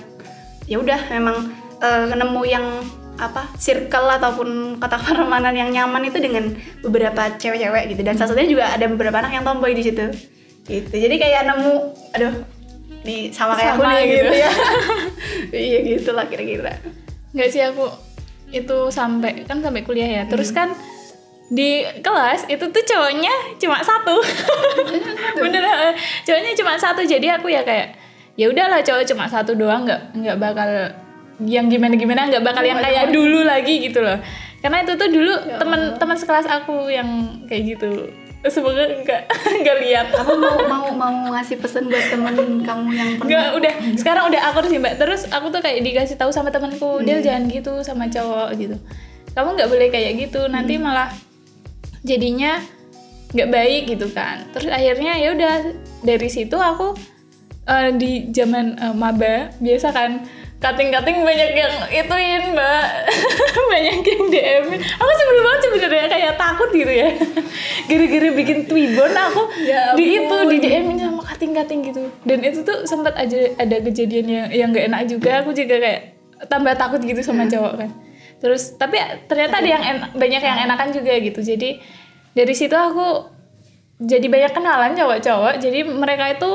Ya 0.65 0.77
udah 0.81 0.99
memang 1.13 1.37
eh, 1.79 2.05
nemu 2.11 2.41
yang 2.43 2.65
apa 3.17 3.49
circle 3.57 4.13
ataupun 4.13 4.77
kata 4.77 4.97
pertemanan 5.05 5.53
yang 5.53 5.69
nyaman 5.69 6.05
itu 6.05 6.17
dengan 6.17 6.53
beberapa 6.81 7.37
cewek-cewek 7.37 7.93
gitu. 7.93 8.01
Dan 8.01 8.17
salah 8.17 8.33
satunya 8.33 8.49
juga 8.49 8.65
ada 8.73 8.85
beberapa 8.89 9.17
anak 9.17 9.31
yang 9.31 9.45
tomboy 9.45 9.71
di 9.71 9.85
situ. 9.85 10.05
Gitu. 10.67 10.91
Jadi 10.91 11.15
kayak 11.15 11.47
nemu 11.47 11.73
aduh 12.13 12.33
nih 13.07 13.31
sama 13.31 13.55
kayak 13.55 13.79
aku 13.79 13.81
Sama 13.87 13.93
nih 13.95 14.03
gitu. 14.03 14.19
gitu 14.19 14.33
ya. 14.35 14.51
Iya 15.71 15.79
gitu 15.87 16.09
lah 16.11 16.25
kira-kira. 16.27 16.75
Nggak 17.31 17.49
sih 17.49 17.63
aku 17.63 17.87
itu 18.51 18.77
sampai 18.91 19.43
kan 19.43 19.59
sampai 19.59 19.83
kuliah 19.83 20.07
ya. 20.07 20.23
Terus 20.27 20.51
kan 20.55 20.71
di 21.47 21.83
kelas 22.03 22.47
itu 22.51 22.65
tuh 22.67 22.83
cowoknya 22.83 23.33
cuma 23.59 23.79
satu. 23.83 24.19
Bener 25.43 25.63
eh, 25.63 25.93
cowoknya 26.27 26.51
cuma 26.59 26.73
satu. 26.79 27.01
Jadi 27.03 27.27
aku 27.31 27.51
ya 27.51 27.63
kayak 27.63 27.95
ya 28.35 28.51
udahlah 28.51 28.83
cowok 28.83 29.03
cuma 29.07 29.25
satu 29.27 29.55
doang. 29.55 29.87
Nggak 29.87 30.01
nggak 30.15 30.37
bakal 30.39 30.69
yang 31.43 31.69
gimana 31.69 31.93
gimana 31.93 32.27
nggak 32.27 32.43
bakal 32.43 32.63
yang 32.65 32.79
kayak 32.81 33.11
dulu 33.11 33.43
lagi 33.43 33.83
gitu 33.83 34.03
loh. 34.03 34.19
Karena 34.57 34.83
itu 34.83 34.97
tuh 34.97 35.09
dulu 35.11 35.33
teman-teman 35.61 36.17
sekelas 36.17 36.49
aku 36.49 36.89
yang 36.89 37.41
kayak 37.45 37.77
gitu 37.77 38.09
semoga 38.49 38.83
nggak 38.83 39.21
nggak 39.61 39.77
lihat. 39.81 40.07
Kamu 40.11 40.33
mau 40.35 40.57
mau 40.65 40.85
mau 40.91 41.15
ngasih 41.31 41.57
pesan 41.57 41.87
buat 41.87 42.05
temen 42.07 42.35
kamu 42.61 42.87
yang 42.91 43.09
pernah? 43.15 43.25
Enggak, 43.25 43.47
udah. 43.55 43.73
Sekarang 43.95 44.23
udah 44.27 44.41
akur 44.45 44.63
sih 44.65 44.77
mbak. 44.77 44.95
Terus 44.95 45.27
aku 45.27 45.47
tuh 45.49 45.61
kayak 45.61 45.79
dikasih 45.81 46.15
tahu 46.15 46.29
sama 46.29 46.49
temanku 46.49 46.99
Hmm. 46.99 47.05
dia 47.05 47.17
jangan 47.19 47.47
gitu 47.47 47.73
sama 47.81 48.07
cowok 48.07 48.49
gitu. 48.55 48.75
Kamu 49.31 49.49
nggak 49.53 49.69
boleh 49.69 49.87
kayak 49.87 50.11
gitu. 50.17 50.45
Nanti 50.45 50.75
Hmm. 50.75 50.83
malah 50.87 51.09
jadinya 52.01 52.61
nggak 53.31 53.49
baik 53.49 53.81
gitu 53.91 54.07
kan. 54.09 54.47
Terus 54.55 54.67
akhirnya 54.67 55.19
ya 55.19 55.35
udah 55.35 55.53
dari 56.01 56.29
situ 56.29 56.55
aku 56.55 56.95
eh, 57.65 57.91
di 57.91 58.31
zaman 58.31 58.77
eh, 58.77 58.95
maba 58.95 59.51
biasa 59.59 59.91
kan 59.91 60.23
cutting-cutting 60.57 61.21
banyak 61.21 61.49
yang 61.53 61.73
ituin 61.93 62.43
mbak. 62.57 62.85
Banyak 63.71 64.01
yang 64.01 64.23
DM 64.31 64.63
-in. 64.73 64.81
aku 64.81 65.11
sebelum 65.13 65.41
banget 65.45 65.59
sebenarnya 65.69 66.07
kayak 66.09 66.33
takut 66.39 66.69
gitu 66.73 66.89
ya. 66.89 67.09
Gara-gara 67.89 68.29
bikin 68.33 68.57
twibbon 68.65 69.13
aku 69.13 69.41
Ya 69.61 69.93
di 69.93 70.17
itu 70.17 70.37
di 70.49 70.57
DM 70.57 70.97
sama 70.97 71.21
cutting-cutting 71.21 71.79
gitu. 71.93 72.01
Dan 72.25 72.39
itu 72.41 72.65
tuh 72.65 72.89
sempat 72.89 73.13
aja 73.13 73.53
ada 73.59 73.77
kejadian 73.85 74.25
yang 74.25 74.47
yang 74.49 74.67
gak 74.73 74.85
enak 74.89 75.01
juga. 75.05 75.45
Aku 75.45 75.53
juga 75.53 75.77
kayak 75.77 76.01
tambah 76.49 76.73
takut 76.73 77.01
gitu 77.05 77.21
sama 77.21 77.45
cowok 77.45 77.73
kan. 77.85 77.89
Terus 78.41 78.77
tapi 78.77 78.97
ternyata 79.29 79.61
ada 79.61 79.69
yang 79.69 79.83
en- 79.85 80.09
banyak 80.17 80.41
yang 80.41 80.57
enakan 80.65 80.89
juga 80.89 81.13
gitu. 81.21 81.39
Jadi 81.45 81.81
dari 82.33 82.53
situ 82.57 82.73
aku 82.73 83.29
jadi 83.97 84.25
banyak 84.25 84.51
kenalan 84.53 84.93
cowok-cowok. 84.97 85.53
Jadi 85.61 85.79
mereka 85.85 86.33
itu 86.33 86.49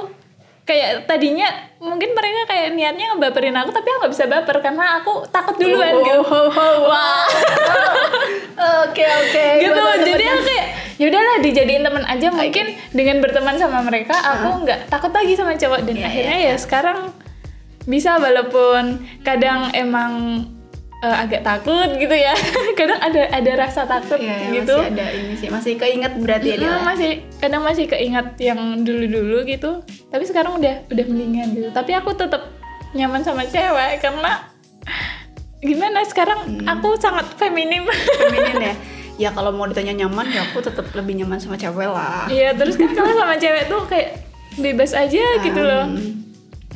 kayak 0.62 1.10
tadinya 1.10 1.50
mungkin 1.82 2.14
mereka 2.14 2.46
kayak 2.46 2.68
niatnya 2.78 3.14
ngebaperin 3.14 3.58
aku 3.58 3.74
tapi 3.74 3.90
aku 3.90 3.98
nggak 4.06 4.14
bisa 4.14 4.24
baper 4.30 4.56
karena 4.62 5.02
aku 5.02 5.26
takut 5.26 5.58
duluan 5.58 5.90
gitu. 6.06 6.22
wah. 6.86 7.26
Oke 8.86 9.02
oke. 9.02 9.46
Gitu 9.62 9.82
jadi 10.06 10.24
aku 10.30 10.42
kayak 10.46 10.66
ya 11.02 11.04
udahlah 11.10 11.36
dijadiin 11.42 11.82
teman 11.82 12.04
aja. 12.06 12.30
Mungkin 12.30 12.66
dengan 12.94 13.16
berteman 13.18 13.58
sama 13.58 13.82
mereka 13.82 14.14
aku 14.14 14.62
nggak 14.62 14.86
takut 14.86 15.10
lagi 15.10 15.34
sama 15.34 15.58
cowok. 15.58 15.82
Dan 15.82 15.98
Iya, 15.98 16.06
akhirnya 16.06 16.38
ya 16.38 16.54
sekarang 16.54 17.10
bisa 17.82 18.22
walaupun 18.22 19.02
kadang 19.26 19.74
emang 19.74 20.46
eh, 21.02 21.16
agak 21.18 21.42
takut 21.42 21.90
gitu 21.94 22.12
ya. 22.12 22.32
Kadang 22.78 22.98
ada 22.98 23.22
ada 23.28 23.52
rasa 23.58 23.82
takut 23.84 24.16
Iya, 24.16 24.32
ya, 24.32 24.48
gitu. 24.56 24.74
masih 24.74 24.92
ada 24.92 25.06
ini 25.10 25.34
sih. 25.36 25.48
Masih 25.48 25.72
keinget 25.76 26.12
berarti 26.16 26.48
ya 26.48 26.56
dia 26.56 26.70
Mm, 26.72 26.84
masih 26.84 27.10
kadang 27.36 27.62
masih 27.62 27.84
keingat 27.86 28.38
yang 28.38 28.58
dulu-dulu 28.80 29.42
gitu. 29.44 29.82
Tapi 30.08 30.24
sekarang 30.24 30.56
udah 30.56 30.86
udah 30.86 31.04
mendingan 31.04 31.48
gitu. 31.52 31.68
Tapi 31.70 31.90
aku 31.92 32.14
tetap 32.14 32.48
nyaman 32.92 33.20
sama 33.20 33.42
cewek 33.44 33.98
karena 33.98 34.46
gimana 35.62 36.02
sekarang 36.04 36.38
Hmm. 36.42 36.66
aku 36.68 36.94
sangat 36.96 37.26
feminim. 37.36 37.86
Feminin 38.18 38.58
ya? 38.62 38.74
Ya 39.20 39.28
kalau 39.28 39.52
mau 39.52 39.68
ditanya 39.68 39.92
nyaman 39.94 40.24
ya 40.26 40.40
aku 40.42 40.58
tetap 40.58 40.88
lebih 40.92 41.14
nyaman 41.14 41.36
sama 41.36 41.54
cewek 41.54 41.84
lah. 41.86 42.26
Iya 42.26 42.56
terus 42.56 42.74
kan 42.74 42.90
kalau 42.90 43.12
sama 43.12 43.36
cewek 43.36 43.68
tuh 43.68 43.84
kayak 43.84 44.18
bebas 44.54 44.92
aja 44.92 45.20
gitu 45.38 45.60
loh 45.60 45.84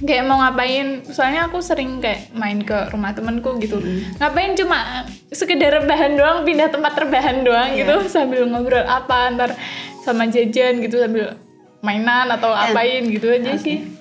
kayak 0.03 0.25
mau 0.29 0.41
ngapain? 0.43 1.05
Soalnya 1.09 1.49
aku 1.49 1.65
sering 1.65 2.03
kayak 2.03 2.33
main 2.37 2.61
ke 2.61 2.93
rumah 2.93 3.17
temenku 3.17 3.57
gitu. 3.63 3.81
Ngapain 4.21 4.53
cuma 4.59 5.09
sekedar 5.33 5.83
rebahan 5.83 6.17
doang 6.17 6.45
pindah 6.45 6.69
tempat 6.69 6.93
rebahan 6.97 7.47
doang 7.47 7.73
gitu 7.77 8.05
sambil 8.13 8.45
ngobrol 8.45 8.85
apa 8.85 9.33
ntar 9.33 9.51
sama 10.05 10.29
jajan 10.29 10.85
gitu 10.85 11.01
sambil 11.01 11.35
mainan 11.81 12.29
atau 12.33 12.53
apain 12.53 13.07
gitu 13.09 13.31
aja 13.33 13.57
sih. 13.57 13.97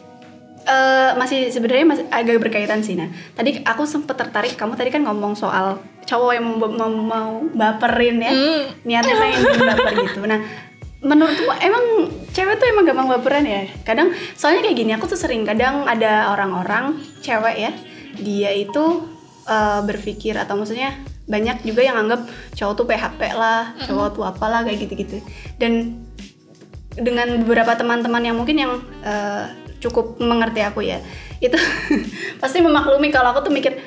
Eh, 0.66 1.12
masih 1.14 1.54
sebenarnya 1.54 1.86
masih 1.86 2.06
agak 2.10 2.42
berkaitan 2.42 2.82
sih 2.82 2.98
nah. 2.98 3.06
Tadi 3.38 3.62
aku 3.62 3.86
sempet 3.86 4.18
tertarik 4.18 4.58
kamu 4.58 4.74
tadi 4.74 4.90
kan 4.90 5.06
ngomong 5.06 5.38
soal 5.38 5.78
cowok 6.10 6.32
yang 6.38 6.46
mau, 6.58 6.90
mau, 6.90 7.30
baperin 7.54 8.18
ya. 8.18 8.34
Hmm. 8.34 8.74
niatnya 8.82 9.14
pengen 9.14 9.42
baper 9.62 9.94
gitu. 10.10 10.22
Nah 10.26 10.42
menurutmu 11.06 11.54
emang 11.62 11.86
cewek 12.34 12.58
tuh 12.58 12.68
emang 12.74 12.84
gampang 12.90 13.08
baperan 13.14 13.46
ya. 13.46 13.70
Kadang 13.86 14.12
soalnya 14.34 14.66
kayak 14.66 14.78
gini 14.82 14.92
aku 14.98 15.06
tuh 15.06 15.20
sering 15.20 15.46
kadang 15.46 15.86
ada 15.86 16.34
orang-orang 16.34 16.98
cewek 17.22 17.56
ya 17.62 17.72
dia 18.18 18.52
itu 18.58 19.06
eh, 19.46 19.82
berpikir 19.86 20.34
atau 20.34 20.58
maksudnya 20.58 20.98
banyak 21.26 21.66
juga 21.66 21.82
yang 21.82 21.98
anggap 21.98 22.26
cowok 22.54 22.74
tuh 22.74 22.86
PHP 22.86 23.22
lah 23.34 23.74
cowok 23.86 24.08
tuh 24.18 24.24
apalah 24.26 24.66
kayak 24.66 24.90
gitu-gitu. 24.90 25.22
Dan 25.62 26.02
dengan 26.98 27.44
beberapa 27.44 27.76
teman-teman 27.78 28.24
yang 28.26 28.36
mungkin 28.36 28.58
yang 28.58 28.74
eh, 29.06 29.46
cukup 29.84 30.18
mengerti 30.18 30.66
aku 30.66 30.82
ya 30.82 30.98
itu 31.44 31.60
pasti 32.42 32.64
memaklumi 32.64 33.14
kalau 33.14 33.36
aku 33.36 33.46
tuh 33.46 33.54
mikir 33.54 33.78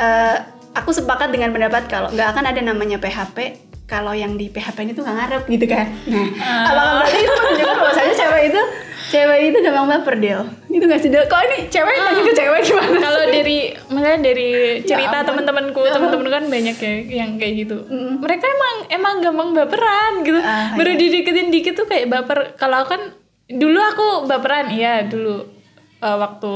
eh, 0.00 0.36
aku 0.74 0.90
sepakat 0.90 1.30
dengan 1.30 1.54
pendapat 1.54 1.86
kalau 1.86 2.10
nggak 2.10 2.28
akan 2.34 2.44
ada 2.50 2.60
namanya 2.64 2.98
PHP 2.98 3.63
kalau 3.84 4.16
yang 4.16 4.40
di 4.40 4.48
PHP 4.48 4.76
ini 4.80 4.92
tuh 4.96 5.04
nggak 5.04 5.16
ngarep 5.16 5.42
gitu 5.44 5.66
kan. 5.68 5.86
Nah. 6.08 6.26
Apakah 6.72 6.92
berarti 7.04 7.18
itu 7.20 7.32
menunjukkan 7.36 7.76
bahwasanya 7.76 8.14
cewek 8.16 8.42
itu 8.48 8.62
cewek 9.12 9.38
itu 9.52 9.58
gampang 9.60 9.86
baper 9.92 10.14
Del. 10.16 10.40
Itu 10.72 10.84
nggak 10.88 11.00
sih 11.04 11.10
Del? 11.12 11.24
Kok 11.28 11.40
ini 11.44 11.58
cewek 11.68 11.94
tanya 12.00 12.22
ke 12.24 12.32
cewek 12.32 12.60
gimana 12.64 12.96
kalau 13.04 13.22
dari 13.28 13.58
misalnya 13.92 14.20
dari 14.24 14.50
cerita 14.88 15.16
ampun. 15.20 15.28
teman-temanku 15.28 15.80
Ya 15.84 15.92
teman-temanku 15.92 16.32
kan 16.32 16.44
banyak 16.48 16.76
ya 16.80 16.92
yang 17.24 17.30
kayak 17.36 17.54
gitu. 17.68 17.76
Mereka 18.24 18.44
emang 18.48 18.74
emang 18.88 19.14
gampang 19.20 19.48
baperan 19.52 20.12
gitu. 20.24 20.40
Ah, 20.40 20.72
baru 20.80 20.96
dideketin 20.96 21.52
dikit 21.52 21.76
tuh 21.76 21.84
kayak 21.84 22.08
baper. 22.08 22.56
Kalau 22.56 22.88
kan 22.88 23.12
dulu 23.52 23.76
aku 23.76 24.06
baperan 24.24 24.72
iya 24.72 25.04
dulu 25.04 25.44
eh, 26.00 26.16
waktu 26.16 26.54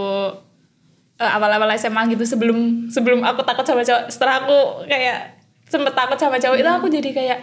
eh, 1.21 1.31
awal-awal 1.37 1.69
SMA 1.77 2.09
gitu 2.17 2.25
sebelum 2.25 2.89
sebelum 2.89 3.21
aku 3.21 3.45
takut 3.45 3.69
sama 3.69 3.85
cowok 3.85 4.09
setelah 4.09 4.49
aku 4.49 4.89
kayak 4.89 5.38
sempet 5.69 5.93
takut 5.93 6.17
sama 6.17 6.41
cowok 6.41 6.57
itu 6.59 6.71
aku 6.71 6.87
jadi 6.89 7.11
kayak 7.13 7.39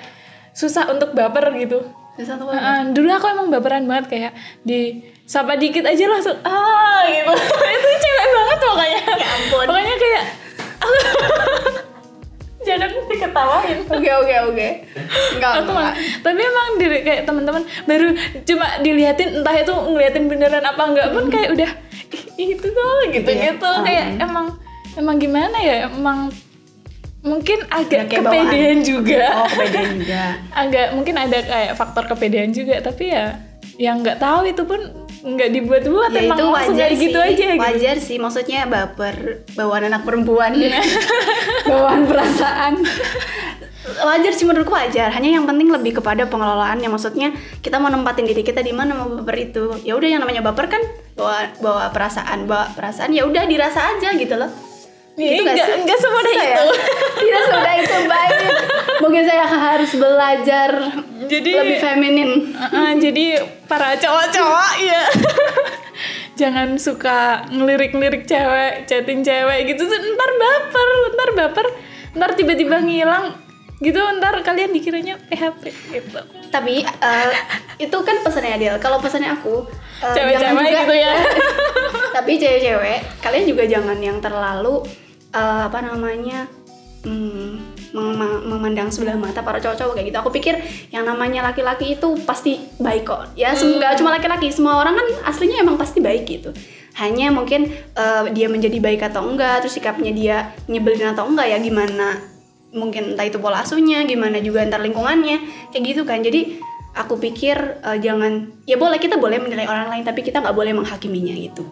susah 0.52 0.90
untuk 0.90 1.14
baper 1.14 1.46
gitu. 1.56 1.86
Heeh, 2.16 2.80
dulu 2.96 3.12
aku 3.12 3.28
emang 3.28 3.52
baperan 3.52 3.84
banget 3.86 4.06
kayak 4.08 4.32
di 4.64 5.04
sapa 5.28 5.60
dikit 5.60 5.84
aja 5.84 6.08
langsung 6.08 6.38
ah 6.48 7.04
gitu. 7.12 7.28
Itu 7.76 7.90
cewek 8.00 8.26
banget 8.32 8.58
pokoknya. 8.64 9.02
Ya 9.20 9.28
ampun. 9.36 9.66
pokoknya 9.68 9.96
kayak 10.00 10.24
jangan 12.66 12.90
diketawain. 13.12 13.78
Oke 13.92 14.10
oke 14.16 14.36
oke. 14.48 14.68
Enggak 15.36 15.52
aku 15.60 15.72
enggak. 15.76 15.94
tapi 16.24 16.40
emang 16.40 16.70
diri 16.80 17.00
kayak 17.04 17.22
teman-teman 17.28 17.64
baru 17.84 18.10
cuma 18.48 18.68
diliatin 18.80 19.30
entah 19.44 19.56
itu 19.60 19.74
ngeliatin 19.76 20.26
beneran 20.32 20.64
apa 20.64 20.84
enggak 20.88 21.08
pun 21.12 21.26
kayak 21.28 21.50
udah 21.52 21.72
"Ih, 22.40 22.56
itu 22.56 22.68
tuh 22.72 22.96
gitu 23.12 23.28
ya? 23.30 23.54
gitu. 23.54 23.70
Kayak 23.84 24.24
emang 24.24 24.56
emang 24.96 25.16
gimana 25.20 25.58
ya? 25.60 25.92
Emang 25.92 26.32
mungkin 27.26 27.60
agak 27.74 28.06
bawaan. 28.22 28.46
kepedean 28.46 28.78
juga. 28.86 29.26
Oh 29.42 29.50
kepedean 29.50 29.98
juga. 29.98 30.24
Agak 30.62 30.88
mungkin 30.94 31.16
ada 31.18 31.38
kayak 31.42 31.74
faktor 31.74 32.06
kepedean 32.06 32.54
juga 32.54 32.78
tapi 32.86 33.10
ya 33.10 33.42
yang 33.76 34.00
nggak 34.00 34.22
tahu 34.22 34.48
itu 34.48 34.64
pun 34.64 34.80
nggak 35.26 35.50
dibuat-buat 35.58 36.14
ya 36.14 36.22
emang 36.30 36.38
itu 36.38 36.46
langsung 36.48 36.78
sih 36.78 36.98
gitu 37.10 37.18
aja 37.18 37.46
gitu. 37.58 37.58
wajar 37.58 37.96
sih 37.98 38.18
maksudnya 38.22 38.70
baper 38.70 39.42
bawaan 39.58 39.90
anak 39.90 40.06
perempuan. 40.06 40.54
Bawaan 41.66 42.06
perasaan. 42.06 42.78
Wajar 43.86 44.34
sih 44.38 44.46
menurutku 44.46 44.70
wajar. 44.70 45.10
Hanya 45.10 45.34
yang 45.34 45.50
penting 45.50 45.74
lebih 45.74 45.98
kepada 45.98 46.30
pengelolaan 46.30 46.78
yang 46.78 46.94
maksudnya 46.94 47.34
kita 47.66 47.82
mau 47.82 47.90
nempatin 47.90 48.30
diri 48.30 48.46
kita 48.46 48.62
di 48.62 48.70
mana 48.70 48.94
mau 48.94 49.10
baper 49.10 49.50
itu. 49.50 49.82
Ya 49.82 49.98
udah 49.98 50.06
yang 50.06 50.22
namanya 50.22 50.46
baper 50.46 50.70
kan 50.70 50.82
bawa 51.18 51.58
bawa 51.58 51.90
perasaan. 51.90 52.46
Bawa 52.46 52.70
perasaan 52.78 53.18
ya 53.18 53.26
udah 53.26 53.50
dirasa 53.50 53.98
aja 53.98 54.14
gitu 54.14 54.38
loh. 54.38 54.50
Iya, 54.50 54.75
Gitu 55.16 55.42
nggak 55.42 55.56
nggak 55.56 55.68
sih? 55.68 55.80
nggak 55.82 55.98
semudah 55.98 56.28
Bisa 56.28 56.44
ya? 56.44 56.52
itu 56.52 56.66
tidak 57.24 57.42
semudah 57.42 57.74
itu 57.76 57.96
baik 58.06 58.36
mungkin 58.96 59.24
saya 59.24 59.46
harus 59.46 59.92
belajar 59.94 60.72
jadi 61.26 61.50
lebih 61.56 61.78
feminin. 61.80 62.32
Uh-uh, 62.52 62.92
jadi 62.96 63.26
para 63.66 63.96
cowok-cowok 63.96 64.72
ya 64.78 65.02
jangan 66.40 66.76
suka 66.76 67.48
ngelirik-ngelirik 67.48 68.28
cewek 68.28 68.86
chatting 68.86 69.24
cewek 69.24 69.72
gitu. 69.72 69.88
Ntar 69.88 70.32
baper 70.36 70.90
ntar 71.10 71.30
baper. 71.34 71.68
Ntar 72.14 72.30
tiba-tiba 72.36 72.80
ngilang 72.80 73.36
gitu 73.76 74.00
ntar 74.20 74.40
kalian 74.40 74.72
dikiranya 74.72 75.16
PHP 75.28 75.64
gitu. 75.92 76.20
Tapi 76.48 76.84
eh, 76.84 77.32
itu 77.78 77.98
kan 78.00 78.20
pesannya 78.20 78.56
Adel 78.56 78.76
kalau 78.80 79.00
pesannya 79.00 79.32
aku 79.32 79.64
jangan 80.00 80.16
cewek-cewek 80.16 80.60
juga- 80.62 80.80
gitu 80.84 80.96
ya. 80.96 81.14
Tapi 82.16 82.32
cewek-cewek 82.36 83.00
kalian 83.20 83.46
juga 83.48 83.64
jangan 83.66 83.98
yang 83.98 84.20
terlalu 84.20 84.84
eh, 85.36 85.62
apa 85.68 85.84
namanya 85.84 86.48
hmm, 87.04 87.76
mem- 87.94 88.44
memandang 88.50 88.90
sebelah 88.90 89.16
mata 89.16 89.46
para 89.46 89.62
cowok-cowok 89.62 89.94
kayak 89.96 90.08
gitu. 90.12 90.18
Aku 90.20 90.30
pikir 90.34 90.56
yang 90.90 91.06
namanya 91.06 91.46
laki-laki 91.46 91.96
itu 91.96 92.18
pasti 92.26 92.60
baik 92.82 93.04
kok. 93.08 93.36
Ya 93.38 93.54
sem- 93.54 93.78
nggak 93.78 94.00
cuma 94.02 94.16
laki-laki 94.16 94.50
semua 94.50 94.82
orang 94.82 94.98
kan 94.98 95.08
aslinya 95.30 95.62
emang 95.62 95.78
pasti 95.78 96.02
baik 96.02 96.24
gitu. 96.26 96.50
Hanya 96.96 97.30
mungkin 97.30 97.70
eh, 97.76 98.24
dia 98.32 98.48
menjadi 98.48 98.80
baik 98.80 99.06
atau 99.12 99.28
enggak 99.28 99.64
terus 99.64 99.76
sikapnya 99.76 100.12
dia 100.16 100.38
nyebelin 100.72 101.12
atau 101.14 101.28
enggak 101.28 101.52
ya 101.52 101.58
gimana 101.60 102.34
mungkin 102.76 103.16
entah 103.16 103.24
itu 103.24 103.40
pola 103.40 103.64
asuhnya 103.64 104.04
gimana 104.04 104.44
juga 104.44 104.60
antar 104.60 104.84
lingkungannya 104.84 105.70
kayak 105.72 105.84
gitu 105.96 106.02
kan. 106.04 106.20
Jadi 106.24 106.60
aku 106.96 107.20
pikir 107.20 107.56
eh, 107.84 107.98
jangan 108.00 108.64
ya 108.68 108.80
boleh 108.80 109.00
kita 109.00 109.20
boleh 109.20 109.40
menilai 109.40 109.68
orang 109.68 109.92
lain 109.92 110.04
tapi 110.08 110.24
kita 110.24 110.40
nggak 110.44 110.56
boleh 110.56 110.72
menghakiminya 110.76 111.36
gitu. 111.36 111.64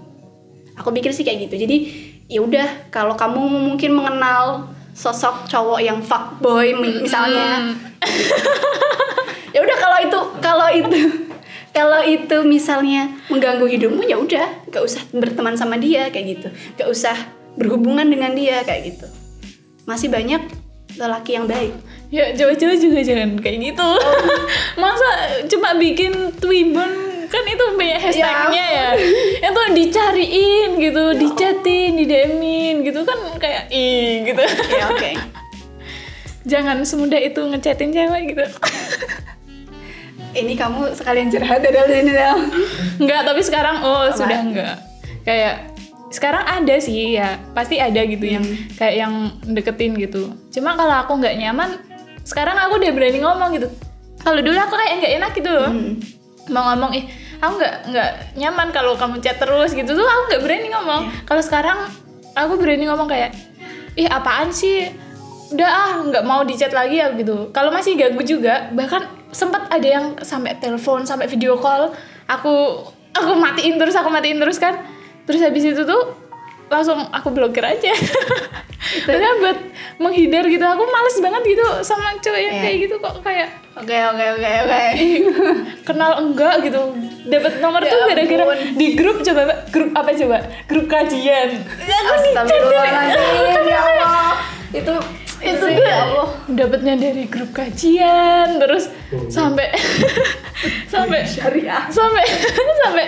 Aku 0.73 0.89
pikir 0.89 1.13
sih 1.13 1.21
kayak 1.23 1.47
gitu. 1.49 1.67
Jadi 1.67 1.77
ya 2.27 2.39
udah 2.41 2.89
kalau 2.89 3.13
kamu 3.13 3.41
mungkin 3.41 3.91
mengenal 3.93 4.69
sosok 4.93 5.49
cowok 5.49 5.79
yang 5.81 5.99
fuckboy 5.99 6.73
mi- 6.73 7.01
misalnya. 7.01 7.73
Ya 9.53 9.61
udah 9.61 9.77
kalau 9.77 9.97
itu 10.01 10.19
kalau 10.41 10.67
itu 10.73 10.99
kalau 11.69 12.01
itu 12.01 12.37
misalnya 12.41 13.05
mengganggu 13.29 13.69
hidupmu 13.69 14.01
ya 14.01 14.17
udah. 14.17 14.65
Gak 14.73 14.81
usah 14.81 15.05
berteman 15.13 15.53
sama 15.53 15.77
dia 15.77 16.09
kayak 16.09 16.25
gitu. 16.25 16.47
Gak 16.73 16.89
usah 16.89 17.13
berhubungan 17.53 18.09
dengan 18.09 18.33
dia 18.33 18.65
kayak 18.65 18.81
gitu. 18.97 19.05
Masih 19.85 20.09
banyak 20.09 20.41
lelaki 20.97 21.37
yang 21.37 21.45
baik. 21.45 21.69
Ya 22.09 22.33
cewek-cewek 22.33 22.81
juga 22.81 23.05
jangan 23.05 23.37
kayak 23.37 23.73
gitu. 23.73 23.89
Masa 24.81 25.09
cuma 25.45 25.77
bikin 25.77 26.33
twibbon 26.41 27.12
kan 27.33 27.43
itu 27.49 27.65
banyak 27.73 27.99
hashtagnya 27.99 28.65
ya. 28.69 28.87
Itu 29.41 29.61
dicariin 29.73 30.69
gitu, 30.77 31.03
dichatin, 31.17 31.91
di 31.97 32.05
DM-in 32.05 32.85
gitu 32.85 33.01
kan 33.01 33.17
kayak 33.41 33.73
ih 33.73 34.29
gitu. 34.29 34.43
ya 34.77 34.93
oke 34.93 35.11
jangan 36.51 36.83
semudah 36.83 37.19
itu 37.19 37.39
ngechatin 37.39 37.91
cewek 37.91 38.35
gitu. 38.35 38.45
ini 40.39 40.53
kamu 40.57 40.97
sekalian 40.97 41.29
curhat 41.31 41.61
dari 41.63 41.77
sini 41.77 42.11
Del. 42.11 42.39
Enggak, 42.99 43.21
tapi 43.25 43.41
sekarang 43.45 43.85
oh 43.85 44.09
Apa? 44.09 44.17
sudah 44.17 44.39
enggak. 44.43 44.75
Kayak 45.23 45.71
sekarang 46.13 46.43
ada 46.45 46.75
sih 46.77 47.17
ya, 47.17 47.41
pasti 47.57 47.81
ada 47.81 48.01
gitu 48.05 48.25
yang 48.25 48.45
kayak 48.77 48.95
yang 49.07 49.13
deketin 49.49 49.97
gitu. 49.97 50.35
Cuma 50.53 50.77
kalau 50.77 50.93
aku 51.05 51.17
nggak 51.17 51.37
nyaman, 51.39 51.79
sekarang 52.27 52.57
aku 52.59 52.81
udah 52.81 52.91
berani 52.91 53.19
ngomong 53.23 53.49
gitu. 53.57 53.67
Kalau 54.21 54.39
dulu 54.39 54.57
aku 54.57 54.75
kayak 54.77 54.93
nggak 54.99 55.13
enak 55.21 55.31
gitu 55.37 55.49
loh. 55.49 55.71
Mau 56.51 56.63
ngomong 56.73 56.91
ih, 56.97 57.05
aku 57.43 57.59
nggak 57.59 57.75
nggak 57.91 58.11
nyaman 58.39 58.67
kalau 58.71 58.95
kamu 58.95 59.19
chat 59.19 59.35
terus 59.35 59.75
gitu 59.75 59.91
tuh 59.91 60.07
aku 60.07 60.21
nggak 60.31 60.41
berani 60.47 60.67
ngomong. 60.71 61.03
Kalau 61.27 61.43
sekarang 61.43 61.77
aku 62.31 62.55
berani 62.55 62.87
ngomong 62.87 63.11
kayak 63.11 63.35
ih 63.99 64.07
apaan 64.07 64.55
sih? 64.55 64.87
Udah 65.51 65.69
ah 65.69 65.91
nggak 66.01 66.23
mau 66.23 66.47
di 66.47 66.55
chat 66.55 66.71
lagi 66.71 67.03
ya 67.03 67.11
gitu. 67.13 67.51
Kalau 67.51 67.69
masih 67.69 67.99
ganggu 67.99 68.23
juga, 68.23 68.71
bahkan 68.71 69.05
sempat 69.35 69.67
ada 69.67 69.85
yang 69.85 70.05
sampai 70.23 70.55
telepon, 70.57 71.03
sampai 71.03 71.27
video 71.27 71.59
call, 71.59 71.91
aku 72.31 72.87
aku 73.11 73.31
matiin 73.35 73.75
terus, 73.75 73.93
aku 73.93 74.07
matiin 74.07 74.39
terus 74.39 74.57
kan. 74.57 74.79
Terus 75.27 75.43
habis 75.43 75.67
itu 75.67 75.83
tuh 75.83 76.15
langsung 76.73 76.97
aku 77.07 77.29
blokir 77.29 77.61
aja. 77.61 77.93
Karena 79.07 79.29
buat 79.39 79.57
menghindar 79.95 80.43
gitu, 80.45 80.61
aku 80.61 80.83
males 80.83 81.17
banget 81.17 81.43
gitu 81.47 81.65
sama 81.81 82.13
cowok 82.15 82.35
yang 82.37 82.51
Iya. 82.51 82.61
kayak 82.61 82.77
gitu 82.79 82.95
kok 82.97 83.15
kayak 83.21 83.49
oke 83.73 83.89
oke 84.11 84.25
oke 84.33 84.49
oke. 84.59 84.81
kenal 85.87 86.11
enggak 86.19 86.55
gitu. 86.61 86.81
Dapat 87.23 87.53
nomor 87.57 87.79
Ya 87.79 87.89
tuh 87.89 88.01
gara-gara 88.05 88.43
di 88.73 88.87
grup 88.93 89.21
coba 89.21 89.41
grup 89.69 89.89
apa 89.93 90.11
coba? 90.13 90.37
Grup 90.65 90.85
kajian. 90.87 91.49
Astagfirullahaladzim. 91.79 93.63
ya 93.65 93.79
Allah. 93.87 94.35
Itu 94.73 94.93
itu 95.43 95.59
itu 95.59 95.75
tuh 95.75 95.83
ya 95.83 95.97
Allah. 96.01 96.27
dapatnya 96.47 96.93
dari 96.95 97.23
grup 97.27 97.51
kajian 97.51 98.59
terus 98.59 98.87
sampai 99.27 99.71
sampai 100.85 101.19
syariah. 101.23 101.83
sampai 101.89 102.23
sampai 102.77 103.05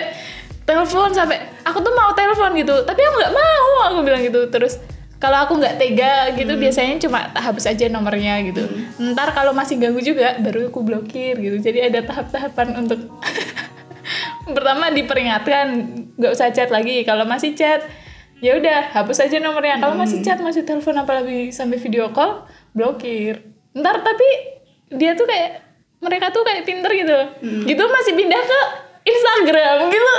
telepon 0.76 1.10
sampai 1.16 1.38
aku 1.64 1.80
tuh 1.80 1.92
mau 1.96 2.12
telepon 2.12 2.52
gitu. 2.52 2.84
Tapi 2.84 3.00
aku 3.00 3.14
nggak 3.16 3.32
mau 3.32 3.72
aku 3.88 3.98
bilang 4.04 4.20
gitu. 4.20 4.44
Terus 4.52 4.76
kalau 5.16 5.48
aku 5.48 5.56
nggak 5.56 5.80
tega 5.80 6.36
gitu 6.36 6.52
biasanya 6.60 7.00
cuma 7.00 7.32
hapus 7.32 7.72
aja 7.72 7.88
nomornya 7.88 8.44
gitu. 8.44 8.68
Ntar 9.00 9.32
kalau 9.32 9.56
masih 9.56 9.80
ganggu 9.80 10.04
juga 10.04 10.36
baru 10.36 10.68
aku 10.68 10.84
blokir 10.84 11.40
gitu. 11.40 11.56
Jadi 11.56 11.88
ada 11.88 12.04
tahap-tahapan 12.04 12.76
untuk 12.76 13.00
pertama 14.56 14.92
diperingatkan 14.92 15.66
nggak 16.20 16.32
usah 16.36 16.52
chat 16.52 16.68
lagi. 16.68 17.00
Kalau 17.08 17.24
masih 17.24 17.56
chat 17.56 17.80
ya 18.44 18.60
udah 18.60 18.92
hapus 18.92 19.24
aja 19.24 19.40
nomornya. 19.40 19.80
Kalau 19.80 19.96
masih 19.96 20.20
chat 20.20 20.36
masih 20.44 20.68
telepon 20.68 21.00
apalagi 21.00 21.48
sampai 21.48 21.80
video 21.80 22.12
call 22.12 22.44
blokir. 22.76 23.40
Ntar 23.72 24.04
tapi 24.04 24.28
dia 24.92 25.16
tuh 25.16 25.24
kayak 25.24 25.64
mereka 26.04 26.28
tuh 26.28 26.44
kayak 26.44 26.68
pinter 26.68 26.92
gitu. 26.92 27.18
Gitu 27.64 27.82
masih 27.88 28.12
pindah 28.12 28.42
ke 28.44 28.60
Instagram 29.06 29.86
gitu. 29.86 30.12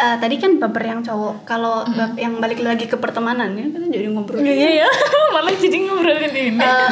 Eh, 0.00 0.16
tadi 0.16 0.34
kan 0.40 0.56
baper 0.56 0.82
yang 0.88 1.00
cowok. 1.04 1.44
Kalau 1.44 1.84
bab 1.84 2.16
yang 2.16 2.40
balik 2.40 2.64
lagi 2.64 2.88
ke 2.88 2.96
pertemanan 2.96 3.52
ya 3.52 3.68
kan 3.68 3.82
jadi 3.92 4.06
ngobrol. 4.08 4.40
Iya 4.40 4.84
ya 4.84 4.88
malah 5.36 5.52
jadi 5.52 5.76
ngobrolin 5.84 6.32
ini. 6.32 6.56
Eh, 6.56 6.90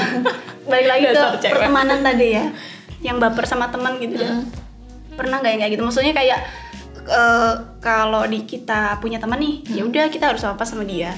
balik 0.69 0.87
lagi 0.87 1.05
ke 1.09 1.49
pertemanan 1.49 2.05
tadi 2.05 2.37
ya 2.37 2.45
yang 3.01 3.17
baper 3.17 3.47
sama 3.47 3.71
teman 3.71 3.97
gitu 4.03 4.19
kan 4.19 4.43
pernah 5.17 5.41
nggak 5.41 5.53
yang 5.57 5.61
kayak 5.65 5.73
gitu? 5.73 5.83
Maksudnya 5.89 6.13
kayak 6.13 6.39
eh, 7.09 7.55
kalau 7.81 8.29
di 8.29 8.45
kita 8.45 9.01
punya 9.01 9.17
teman 9.17 9.41
nih 9.41 9.65
ya 9.73 9.83
udah 9.89 10.13
kita 10.13 10.29
harus 10.29 10.45
apa 10.45 10.69
sama 10.69 10.85
dia. 10.85 11.17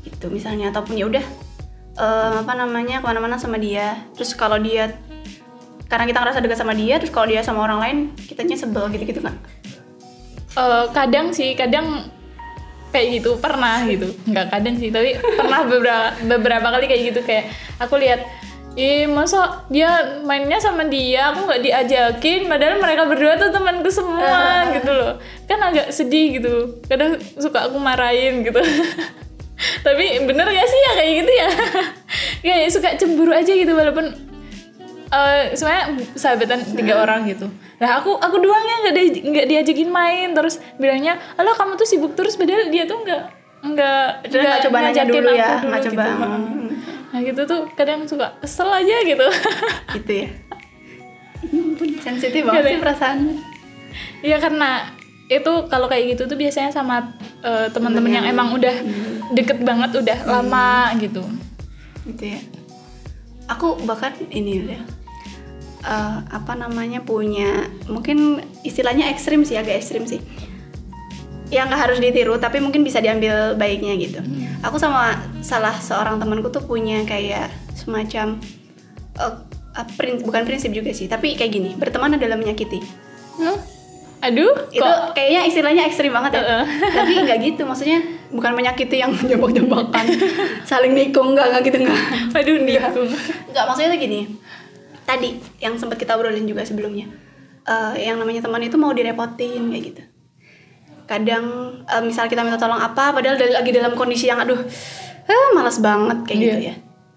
Gitu 0.00 0.32
misalnya 0.32 0.72
ataupun 0.72 0.96
ya 0.96 1.04
udah 1.04 1.24
eh, 2.00 2.34
apa 2.40 2.52
namanya 2.56 3.04
ke 3.04 3.06
mana-mana 3.12 3.36
sama 3.36 3.60
dia. 3.60 4.08
Terus 4.16 4.32
kalau 4.32 4.56
dia 4.56 4.96
karena 5.86 6.04
kita 6.06 6.18
ngerasa 6.18 6.38
dekat 6.42 6.58
sama 6.58 6.74
dia 6.74 6.98
terus 6.98 7.14
kalau 7.14 7.30
dia 7.30 7.40
sama 7.46 7.62
orang 7.62 7.78
lain 7.78 7.96
kitanya 8.26 8.58
sebel 8.58 8.90
gitu-gitu 8.90 9.22
kan 9.22 9.38
Eh, 10.56 10.84
kadang 10.96 11.36
sih 11.36 11.52
kadang 11.52 12.08
kayak 12.88 13.20
gitu 13.20 13.36
pernah 13.36 13.84
gitu 13.84 14.08
nggak 14.24 14.56
kadang 14.56 14.80
sih 14.80 14.88
tapi 14.88 15.20
pernah 15.20 15.68
beberapa 15.68 16.16
beberapa 16.24 16.68
kali 16.72 16.88
kayak 16.88 17.02
gitu 17.12 17.20
kayak 17.28 17.52
aku 17.76 18.00
lihat 18.00 18.24
Ih, 18.76 19.08
masa 19.08 19.64
dia 19.72 20.20
mainnya 20.28 20.60
sama 20.60 20.84
dia, 20.84 21.32
aku 21.32 21.48
nggak 21.48 21.64
diajakin, 21.64 22.44
padahal 22.44 22.76
mereka 22.76 23.08
berdua 23.08 23.40
tuh 23.40 23.48
temanku 23.48 23.88
semua 23.88 24.36
gitu 24.76 24.92
loh. 24.92 25.16
Kan 25.48 25.64
agak 25.64 25.88
sedih 25.96 26.36
gitu. 26.36 26.84
Kadang 26.84 27.16
suka 27.40 27.72
aku 27.72 27.80
marahin 27.80 28.44
gitu. 28.44 28.60
Tapi 29.86 30.28
bener 30.28 30.44
gak 30.44 30.68
sih 30.68 30.80
ya 30.84 30.92
kayak 30.92 31.12
gitu 31.24 31.32
ya? 31.32 31.48
kayak 32.44 32.68
suka 32.68 32.88
cemburu 33.00 33.32
aja 33.32 33.48
gitu 33.48 33.72
walaupun 33.72 34.12
eh 35.16 35.56
sebenarnya 35.56 35.84
sahabatan 36.18 36.60
tiga 36.76 36.94
orang 37.00 37.24
gitu. 37.30 37.48
Nah 37.80 38.00
aku 38.00 38.16
aku 38.16 38.36
doang 38.40 38.66
yang 38.66 38.80
nggak 38.86 38.94
di, 38.96 39.04
nggak 39.24 39.46
diajakin 39.48 39.90
main 39.90 40.28
terus 40.36 40.60
bilangnya, 40.76 41.16
"Alah 41.40 41.56
kamu 41.56 41.78
tuh 41.80 41.88
sibuk 41.88 42.12
terus 42.12 42.36
padahal 42.36 42.68
dia 42.68 42.84
tuh 42.84 43.00
nggak 43.00 43.22
nggak 43.66 44.06
nggak 44.30 44.56
coba 44.68 44.76
nanya 44.84 45.04
dulu 45.08 45.30
ya, 45.32 45.60
nggak 45.64 45.82
coba. 45.90 46.04
gitu. 46.04 46.24
Hmm. 46.24 46.68
Nah 47.14 47.20
gitu 47.24 47.40
tuh 47.48 47.60
kadang 47.72 48.04
suka 48.04 48.36
kesel 48.44 48.68
aja 48.68 48.96
gitu. 49.02 49.26
gitu 49.96 50.12
ya 50.12 50.28
sensitif 52.02 52.42
banget 52.46 52.76
sih 52.76 52.80
perasaannya 52.80 53.34
Iya 54.24 54.36
karena 54.40 54.90
itu 55.26 55.52
kalau 55.66 55.90
kayak 55.90 56.16
gitu 56.16 56.30
tuh 56.30 56.38
biasanya 56.38 56.70
sama 56.70 57.16
eh, 57.42 57.66
teman-teman 57.72 58.12
yang 58.12 58.26
emang 58.26 58.54
udah 58.54 58.74
deket 59.34 59.58
banget 59.62 59.90
udah 59.98 60.18
lama 60.28 60.94
gitu. 61.02 61.22
gitu 62.06 62.22
ya 62.36 62.40
aku 63.50 63.78
bahkan 63.86 64.14
ini 64.30 64.62
ya 64.62 64.80
eh, 65.86 66.18
apa 66.26 66.52
namanya 66.52 67.00
punya 67.00 67.62
mungkin 67.86 68.42
istilahnya 68.60 69.06
ekstrim 69.08 69.46
sih 69.46 69.54
agak 69.54 69.78
ekstrim 69.78 70.02
sih 70.04 70.18
yang 71.46 71.70
nggak 71.70 71.78
harus 71.80 71.98
ditiru 72.02 72.36
tapi 72.36 72.58
mungkin 72.58 72.82
bisa 72.82 72.98
diambil 72.98 73.54
baiknya 73.54 73.94
gitu 73.94 74.18
aku 74.60 74.76
sama 74.76 75.14
salah 75.40 75.78
seorang 75.78 76.18
temanku 76.18 76.50
tuh 76.50 76.58
punya 76.60 77.06
kayak 77.06 77.46
semacam 77.72 78.42
eh, 79.14 79.34
eh, 79.72 79.86
prin- 79.94 80.20
bukan 80.20 80.42
prinsip 80.42 80.74
juga 80.74 80.90
sih 80.90 81.06
tapi 81.06 81.38
kayak 81.38 81.52
gini 81.52 81.70
berteman 81.72 82.14
adalah 82.14 82.34
menyakiti 82.34 82.82
Hmm? 83.36 83.52
Aduh, 84.24 84.48
itu 84.72 84.80
kok 84.80 85.12
kayaknya 85.12 85.44
istilahnya 85.44 85.82
ekstrim 85.84 86.08
banget 86.08 86.40
ya 86.40 86.42
Heeh. 86.42 86.64
tapi 86.96 87.12
nggak 87.20 87.38
gitu 87.44 87.62
maksudnya 87.68 88.00
bukan 88.32 88.56
menyakiti 88.56 88.96
yang 88.96 89.12
jambak-jambakan 89.28 90.04
saling 90.72 90.96
nikung 90.96 91.36
nggak 91.36 91.52
nggak 91.52 91.62
gitu 91.68 91.84
nggak 91.84 92.00
aduh 92.32 92.56
nikung. 92.56 93.12
Enggak, 93.46 93.64
maksudnya 93.68 93.92
tuh 93.92 94.00
gini. 94.00 94.20
Tadi 95.06 95.30
yang 95.58 95.74
sempat 95.74 95.96
kita 95.96 96.12
obrolin 96.12 96.44
juga 96.44 96.62
sebelumnya. 96.62 97.06
eh, 97.62 98.06
yang 98.06 98.14
namanya 98.16 98.42
teman 98.42 98.62
itu 98.62 98.74
mau 98.74 98.90
direpotin 98.90 99.58
kayak 99.66 99.84
gitu. 99.84 100.02
Kadang 101.04 101.44
eh, 101.82 102.02
misal 102.02 102.26
kita 102.26 102.42
minta 102.42 102.54
tolong 102.56 102.78
apa 102.78 103.10
padahal 103.10 103.34
dari- 103.34 103.50
lagi 103.50 103.70
dalam 103.70 103.94
kondisi 103.94 104.26
yang 104.26 104.38
aduh 104.38 104.58
eh, 105.24 105.46
malas 105.50 105.78
banget 105.78 106.18
kayak 106.22 106.38
gitu 106.40 106.58
Iya. 106.60 106.66
ya. 106.68 106.74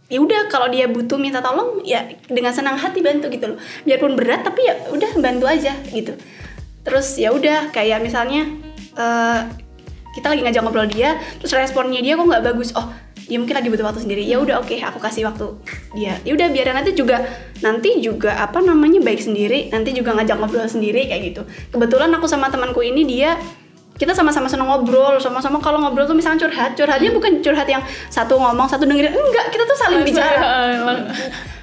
Ya 0.10 0.18
udah 0.18 0.42
kalau 0.46 0.66
dia 0.68 0.86
butuh 0.86 1.18
minta 1.18 1.38
tolong 1.38 1.82
ya 1.84 2.02
dengan 2.26 2.50
senang 2.50 2.74
hati 2.74 2.98
bantu 3.00 3.30
gitu 3.30 3.46
loh. 3.46 3.58
Biarpun 3.84 4.14
berat 4.14 4.42
tapi 4.42 4.66
ya 4.66 4.90
udah 4.90 5.12
bantu 5.18 5.46
aja 5.46 5.74
gitu. 5.86 6.18
Terus 6.82 7.14
ya 7.16 7.30
udah 7.30 7.70
kayak 7.70 8.02
misalnya 8.02 8.50
eh, 8.96 9.40
kita 10.10 10.34
lagi 10.34 10.42
ngajak 10.42 10.62
ngobrol 10.62 10.90
dia, 10.90 11.14
terus 11.38 11.54
responnya 11.54 12.02
dia 12.02 12.18
kok 12.18 12.26
nggak 12.26 12.42
bagus. 12.44 12.74
Oh, 12.74 12.90
dia 13.30 13.38
mungkin 13.38 13.54
lagi 13.54 13.70
butuh 13.70 13.86
waktu 13.86 14.02
sendiri. 14.02 14.26
Ya 14.26 14.42
udah 14.42 14.58
oke, 14.58 14.74
aku 14.82 14.98
kasih 14.98 15.30
waktu 15.30 15.54
dia. 15.94 16.18
Ya 16.26 16.34
udah 16.34 16.50
biar 16.50 16.74
nanti 16.74 16.98
juga. 16.98 17.22
Nanti 17.62 18.02
juga 18.02 18.34
apa 18.42 18.58
namanya 18.58 18.98
baik 19.06 19.22
sendiri, 19.22 19.70
nanti 19.70 19.94
juga 19.94 20.18
ngajak 20.18 20.42
ngobrol 20.42 20.66
sendiri 20.66 21.06
kayak 21.06 21.22
gitu. 21.30 21.42
Kebetulan 21.70 22.10
aku 22.18 22.26
sama 22.26 22.50
temanku 22.50 22.82
ini 22.82 23.06
dia 23.06 23.38
kita 24.00 24.16
sama-sama 24.16 24.48
seneng 24.48 24.72
ngobrol, 24.72 25.20
sama-sama 25.20 25.60
kalau 25.60 25.84
ngobrol 25.84 26.08
tuh 26.08 26.16
misalnya 26.16 26.48
curhat, 26.48 26.72
curhatnya 26.74 27.12
bukan 27.12 27.44
curhat 27.44 27.68
yang 27.68 27.84
satu 28.08 28.40
ngomong, 28.40 28.64
satu 28.72 28.88
dengerin, 28.88 29.12
enggak, 29.12 29.52
kita 29.52 29.64
tuh 29.68 29.78
saling 29.78 30.02
bicara. 30.08 30.40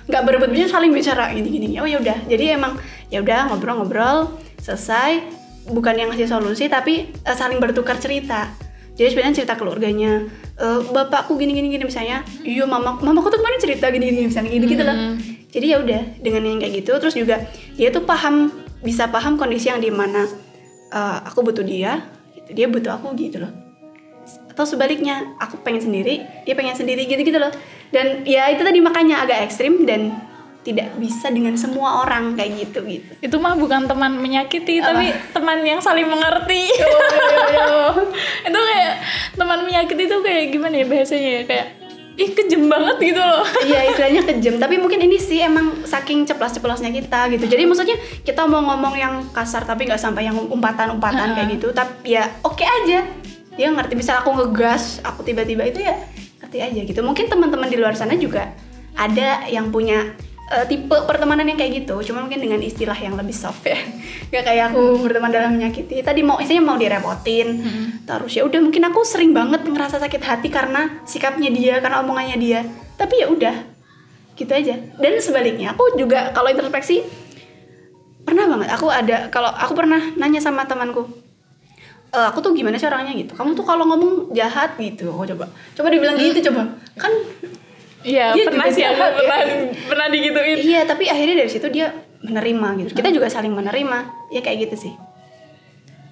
nggak 0.07 0.23
berebut 0.23 0.55
bicara 0.55 0.71
saling 0.79 0.93
bicara 0.95 1.35
gini 1.35 1.49
gini. 1.51 1.67
Oh 1.83 1.89
ya 1.89 1.99
udah. 1.99 2.29
Jadi 2.31 2.55
emang 2.55 2.79
ya 3.11 3.25
udah 3.25 3.51
ngobrol-ngobrol 3.51 4.39
selesai. 4.63 5.35
Bukan 5.67 5.99
yang 5.99 6.15
ngasih 6.15 6.31
solusi 6.31 6.71
tapi 6.71 7.11
eh, 7.11 7.35
saling 7.35 7.59
bertukar 7.59 7.99
cerita 7.99 8.66
jadi 8.97 9.13
sebenarnya 9.13 9.45
cerita 9.45 9.55
keluarganya 9.61 10.27
eh, 10.57 10.81
bapakku 10.91 11.37
gini 11.37 11.53
gini 11.53 11.69
gini 11.69 11.85
misalnya 11.85 12.25
iya 12.43 12.65
mama 12.65 12.97
mamaku 12.97 13.29
tuh 13.29 13.39
kemarin 13.39 13.61
cerita 13.61 13.93
gini 13.93 14.11
gini 14.11 14.27
misalnya 14.33 14.51
gitu 14.51 14.67
gitu 14.67 14.83
lah 14.83 14.97
jadi 15.57 15.67
ya 15.73 15.77
udah 15.81 16.03
dengan 16.21 16.43
yang 16.45 16.59
kayak 16.61 16.85
gitu 16.85 16.93
terus 17.01 17.15
juga 17.17 17.47
dia 17.81 17.89
tuh 17.89 18.05
paham 18.05 18.53
bisa 18.85 19.09
paham 19.09 19.41
kondisi 19.41 19.73
yang 19.73 19.81
di 19.81 19.89
mana 19.89 20.29
eh, 20.93 21.19
aku 21.25 21.41
butuh 21.41 21.65
dia 21.65 22.05
gitu. 22.37 22.51
dia 22.53 22.67
butuh 22.69 22.99
aku 23.01 23.17
gitu 23.17 23.41
loh. 23.43 23.53
Atau 24.53 24.65
sebaliknya 24.65 25.37
aku 25.37 25.61
pengen 25.61 25.85
sendiri 25.85 26.25
dia 26.45 26.55
pengen 26.57 26.77
sendiri 26.77 27.09
gitu 27.09 27.21
gitu 27.25 27.39
loh. 27.41 27.53
Dan 27.91 28.27
ya 28.29 28.53
itu 28.53 28.63
tadi 28.63 28.79
makanya 28.79 29.25
agak 29.25 29.49
ekstrim 29.49 29.85
dan 29.89 30.13
tidak 30.67 30.99
bisa 30.99 31.31
dengan 31.31 31.55
semua 31.55 32.03
orang 32.03 32.35
kayak 32.35 32.67
gitu 32.67 32.83
gitu. 32.91 33.11
Itu 33.23 33.39
mah 33.39 33.55
bukan 33.55 33.87
teman 33.87 34.19
menyakiti, 34.19 34.83
tapi 34.83 35.15
teman 35.31 35.63
yang 35.63 35.79
saling 35.79 36.11
mengerti. 36.11 36.67
itu 38.51 38.59
kayak 38.59 38.93
teman 39.39 39.63
menyakiti 39.63 40.11
itu 40.11 40.19
kayak 40.27 40.51
gimana 40.51 40.75
ya 40.83 40.87
bahasanya 40.91 41.31
ya? 41.31 41.43
Kayak 41.47 41.67
ih 42.19 42.31
kejem 42.35 42.67
banget 42.67 43.15
gitu 43.15 43.23
loh. 43.23 43.47
iya 43.71 43.87
istilahnya 43.93 44.27
kejam 44.27 44.57
tapi 44.59 44.81
mungkin 44.81 45.05
ini 45.07 45.21
sih 45.23 45.39
emang 45.39 45.87
saking 45.87 46.27
ceplas-ceplosnya 46.27 46.91
kita 46.91 47.31
gitu. 47.31 47.47
Jadi 47.47 47.63
maksudnya 47.63 47.97
kita 48.27 48.43
mau 48.51 48.59
ngomong 48.67 48.95
yang 48.99 49.15
kasar 49.31 49.63
tapi 49.63 49.87
nggak 49.87 50.03
sampai 50.03 50.27
yang 50.27 50.35
umpatan-umpatan 50.35 51.39
kayak 51.39 51.49
gitu. 51.63 51.71
Tapi 51.71 52.19
ya 52.19 52.27
oke 52.43 52.67
aja. 52.67 53.07
Dia 53.55 53.69
ngerti. 53.71 53.95
Bisa 53.95 54.19
aku 54.19 54.35
ngegas 54.35 54.99
aku 55.07 55.23
tiba-tiba 55.23 55.63
itu 55.63 55.79
ya 55.79 55.95
ngerti 56.43 56.59
aja 56.59 56.81
gitu. 56.83 57.01
Mungkin 57.07 57.31
teman-teman 57.31 57.71
di 57.71 57.79
luar 57.79 57.95
sana 57.95 58.19
juga 58.19 58.51
ada 58.97 59.45
yang 59.47 59.69
punya 59.69 60.17
eh, 60.47 60.65
tipe 60.67 60.97
pertemanan 61.07 61.47
yang 61.47 61.59
kayak 61.59 61.85
gitu. 61.85 61.99
Cuma 62.07 62.23
mungkin 62.23 62.39
dengan 62.39 62.61
istilah 62.61 62.95
yang 62.95 63.15
lebih 63.15 63.35
soft 63.35 63.67
ya. 63.67 63.79
Gak 64.33 64.45
kayak 64.47 64.65
aku 64.73 65.03
berteman 65.03 65.31
dalam 65.31 65.55
menyakiti. 65.55 66.03
Tadi 66.03 66.21
mau 66.23 66.39
istilahnya 66.39 66.65
mau 66.65 66.77
direpotin. 66.77 67.49
Terus 68.07 68.33
ya 68.35 68.43
udah 68.47 68.61
mungkin 68.63 68.83
aku 68.87 69.01
sering 69.03 69.35
banget 69.35 69.67
ngerasa 69.67 69.99
sakit 69.99 70.23
hati 70.23 70.49
karena 70.51 71.03
sikapnya 71.03 71.51
dia 71.51 71.79
karena 71.79 72.03
omongannya 72.03 72.37
dia. 72.39 72.61
Tapi 72.95 73.23
ya 73.23 73.27
udah 73.29 73.57
gitu 74.37 74.53
aja. 74.53 74.75
Dan 74.99 75.17
sebaliknya 75.19 75.73
aku 75.73 75.97
juga 75.97 76.31
kalau 76.31 76.53
introspeksi 76.53 77.03
pernah 78.23 78.47
banget. 78.47 78.69
Aku 78.75 78.87
ada 78.91 79.31
kalau 79.31 79.49
aku 79.49 79.73
pernah 79.75 80.03
nanya 80.15 80.39
sama 80.39 80.67
temanku 80.67 81.07
"E, 82.07 82.19
aku 82.19 82.39
tuh 82.39 82.53
gimana 82.55 82.79
sih 82.79 82.87
orangnya? 82.87 83.15
gitu. 83.15 83.35
Kamu 83.35 83.55
tuh 83.55 83.67
kalau 83.67 83.87
ngomong 83.87 84.31
jahat 84.31 84.75
gitu. 84.79 85.11
Aku 85.11 85.27
coba 85.27 85.47
coba 85.75 85.89
dibilang 85.91 86.19
gitu 86.19 86.51
coba. 86.51 86.75
Kan 86.95 87.13
Iya, 88.07 88.39
Dia 88.39 88.45
pernah 88.47 88.67
sih 88.71 88.87
aku 88.87 89.03
ya. 89.03 89.09
pernah 89.19 89.39
pernah 89.91 90.07
digituin. 90.07 90.57
iya 90.63 90.81
tapi 90.87 91.11
akhirnya 91.11 91.43
dari 91.43 91.51
situ 91.51 91.67
dia 91.75 91.91
menerima 92.23 92.69
gitu 92.87 92.91
kita 92.95 93.11
juga 93.11 93.27
saling 93.27 93.51
menerima 93.51 94.31
ya 94.31 94.41
kayak 94.41 94.71
gitu 94.71 94.77
sih 94.87 94.95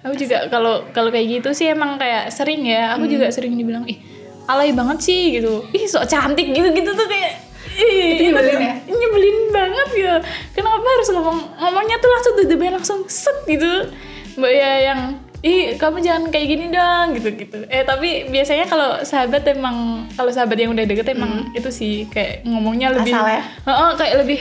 Aku 0.05 0.13
juga 0.13 0.45
kalau 0.53 0.85
kalau 0.93 1.09
kayak 1.09 1.41
gitu 1.41 1.49
sih 1.57 1.65
emang 1.65 1.97
kayak 1.97 2.29
sering 2.29 2.61
ya. 2.61 2.93
Aku 2.93 3.09
juga 3.09 3.25
sering 3.33 3.57
dibilang 3.57 3.89
ih 3.89 3.97
alay 4.45 4.69
banget 4.69 5.01
sih 5.01 5.33
gitu. 5.33 5.65
Ih 5.73 5.89
sok 5.89 6.05
cantik 6.05 6.45
gitu-gitu 6.53 6.93
tuh 6.93 7.07
kayak 7.09 7.41
ih 7.73 8.13
Itu 8.13 8.21
nyebelin 8.29 8.61
ya? 8.61 8.73
Nyebelin 8.85 9.37
banget 9.49 9.87
gitu. 9.97 10.15
Kenapa 10.53 10.85
harus 10.85 11.09
ngomong 11.09 11.37
ngomongnya 11.57 11.97
tuh 11.97 12.09
langsung 12.13 12.33
tuh 12.37 12.45
langsung 12.53 12.99
set 13.09 13.33
gitu. 13.49 13.89
Mbak 14.37 14.51
ya 14.53 14.71
yang 14.93 14.99
ih 15.45 15.77
kamu 15.77 16.01
jangan 16.01 16.23
kayak 16.33 16.47
gini 16.49 16.65
dong 16.73 17.13
gitu 17.13 17.29
gitu. 17.37 17.57
Eh 17.69 17.85
tapi 17.85 18.25
biasanya 18.33 18.65
kalau 18.65 18.97
sahabat 19.05 19.45
emang 19.45 20.09
kalau 20.17 20.33
sahabat 20.33 20.57
yang 20.57 20.73
udah 20.73 20.85
deket 20.89 21.13
emang 21.13 21.53
itu 21.53 21.69
sih 21.69 22.09
kayak 22.09 22.41
ngomongnya 22.49 22.89
lebih 22.89 23.13
Asal 23.13 23.29
ya? 23.29 23.43
Heeh, 23.45 23.89
kayak 23.93 24.15
lebih 24.25 24.39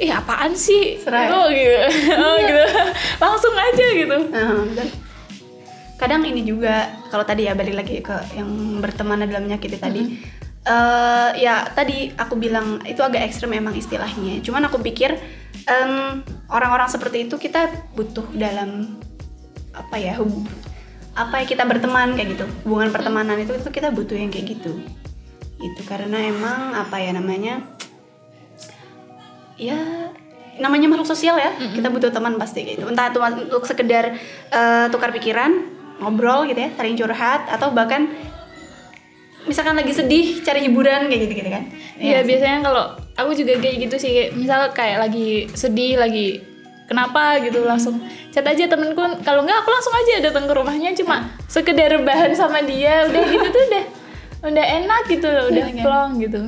ih 0.00 0.10
apaan 0.16 0.56
sih? 0.56 0.96
Serai. 0.96 1.28
oh 1.28 1.44
gitu. 1.52 1.76
Oh, 2.24 2.36
gitu. 2.40 2.64
Langsung 3.20 3.52
aja 3.52 3.86
gitu. 3.92 4.16
Nah, 4.32 4.64
betul. 4.64 4.88
kadang 6.00 6.24
ini 6.24 6.40
juga 6.40 6.88
kalau 7.12 7.28
tadi 7.28 7.44
ya 7.44 7.52
balik 7.52 7.76
lagi 7.76 8.00
ke 8.00 8.16
yang 8.32 8.80
berteman 8.80 9.20
adalah 9.20 9.44
menyakiti 9.44 9.76
tadi. 9.76 10.16
Eh, 10.60 11.30
ya 11.40 11.68
tadi 11.72 12.08
aku 12.16 12.40
bilang 12.40 12.80
itu 12.88 13.04
agak 13.04 13.28
ekstrem 13.28 13.52
emang 13.52 13.76
istilahnya. 13.76 14.40
Cuman 14.40 14.64
aku 14.72 14.80
pikir 14.80 15.20
em, 15.68 16.24
orang-orang 16.48 16.88
seperti 16.88 17.28
itu 17.28 17.36
kita 17.36 17.68
butuh 17.92 18.24
dalam 18.32 18.96
apa 19.70 19.96
ya 19.96 20.18
hub- 20.18 20.48
apa 21.14 21.42
ya 21.42 21.44
kita 21.46 21.66
berteman 21.66 22.14
kayak 22.14 22.38
gitu. 22.38 22.46
Hubungan 22.66 22.90
pertemanan 22.94 23.36
itu 23.38 23.54
itu 23.54 23.68
kita 23.70 23.90
butuh 23.90 24.14
yang 24.14 24.30
kayak 24.30 24.56
gitu. 24.58 24.78
Itu 25.60 25.82
karena 25.84 26.16
emang 26.24 26.74
apa 26.74 26.96
ya 27.02 27.10
namanya 27.12 27.60
ya 29.60 29.78
namanya 30.56 30.86
makhluk 30.88 31.08
sosial 31.08 31.36
ya. 31.36 31.52
Kita 31.58 31.90
butuh 31.90 32.10
teman 32.14 32.38
pasti 32.38 32.64
gitu. 32.64 32.86
Entah 32.86 33.10
itu 33.10 33.18
untuk 33.20 33.66
sekedar 33.66 34.16
eh, 34.50 34.86
tukar 34.88 35.10
pikiran 35.10 35.78
ngobrol 36.00 36.48
gitu 36.48 36.64
ya 36.64 36.70
saling 36.78 36.96
curhat 36.96 37.44
atau 37.52 37.76
bahkan 37.76 38.08
misalkan 39.44 39.76
lagi 39.76 39.92
sedih 39.92 40.40
cari 40.40 40.64
hiburan 40.64 41.08
kayak 41.12 41.20
gitu 41.28 41.34
gitu 41.44 41.50
kan. 41.52 41.64
Iya 42.00 42.24
biasanya 42.24 42.58
kalau 42.64 42.84
aku 43.20 43.36
juga 43.36 43.60
kayak 43.60 43.76
gitu 43.88 43.96
sih 44.00 44.10
kayak 44.16 44.30
misal 44.36 44.60
kayak 44.72 45.04
lagi 45.04 45.48
sedih 45.52 46.00
lagi 46.00 46.40
kenapa 46.90 47.38
gitu 47.38 47.62
langsung 47.62 48.02
chat 48.34 48.42
aja 48.42 48.66
temenku. 48.66 48.98
Kalau 49.22 49.46
nggak 49.46 49.58
aku 49.62 49.70
langsung 49.70 49.94
aja 49.94 50.26
datang 50.26 50.50
ke 50.50 50.54
rumahnya 50.58 50.90
cuma 50.98 51.30
sekedar 51.46 51.94
bahan 52.02 52.34
sama 52.34 52.58
dia. 52.66 53.06
Udah 53.06 53.22
gitu 53.30 53.46
tuh 53.46 53.62
udah 53.70 53.84
udah 54.50 54.64
enak 54.82 55.02
gitu 55.06 55.28
loh 55.30 55.46
udah 55.54 55.64
Iya, 55.70 55.74
kan? 55.78 55.84
plong 55.86 56.10
gitu. 56.18 56.40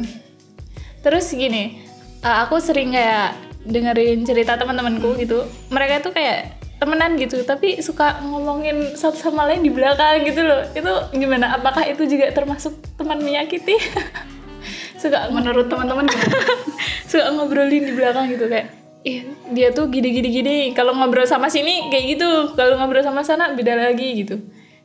Terus 1.07 1.27
gini 1.31 1.87
uh, 2.27 2.43
aku 2.43 2.59
sering 2.59 2.91
kayak 2.91 3.39
dengerin 3.63 4.27
cerita 4.27 4.59
teman-temanku 4.59 5.15
gitu. 5.23 5.47
Mereka 5.71 6.03
tuh 6.03 6.11
kayak 6.11 6.59
temenan 6.83 7.15
gitu 7.15 7.47
tapi 7.47 7.79
suka 7.79 8.19
ngomongin 8.27 8.99
satu 8.99 9.15
sama 9.15 9.47
lain 9.47 9.63
di 9.63 9.71
belakang 9.71 10.27
gitu 10.27 10.43
loh. 10.43 10.67
Itu 10.75 10.91
gimana? 11.15 11.55
Apakah 11.55 11.87
itu 11.87 12.03
juga 12.11 12.35
termasuk 12.35 12.75
teman 12.99 13.23
menyakiti? 13.23 13.79
Suka 15.03 15.31
menurut 15.31 15.67
teman-teman 15.71 16.07
gimana? 16.07 16.39
suka 17.11 17.29
ngobrolin 17.35 17.85
di 17.85 17.93
belakang 17.93 18.31
gitu 18.33 18.47
kayak 18.49 18.82
ih 19.03 19.27
dia 19.51 19.75
tuh 19.75 19.91
gini 19.91 20.15
gini 20.15 20.29
gini 20.31 20.57
kalau 20.71 20.95
ngobrol 20.95 21.27
sama 21.27 21.51
sini 21.51 21.91
kayak 21.91 22.19
gitu. 22.19 22.31
Kalau 22.55 22.79
ngobrol 22.79 23.03
sama 23.03 23.27
sana 23.27 23.55
beda 23.55 23.75
lagi 23.75 24.23
gitu. 24.23 24.39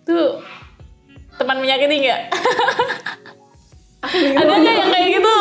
Tuh 0.05 0.41
teman 1.37 1.61
menyakiti 1.61 2.01
nggak? 2.01 2.21
Ada 4.41 4.53
nggak 4.57 4.73
yang 4.73 4.89
kayak 4.89 5.09
gitu? 5.21 5.35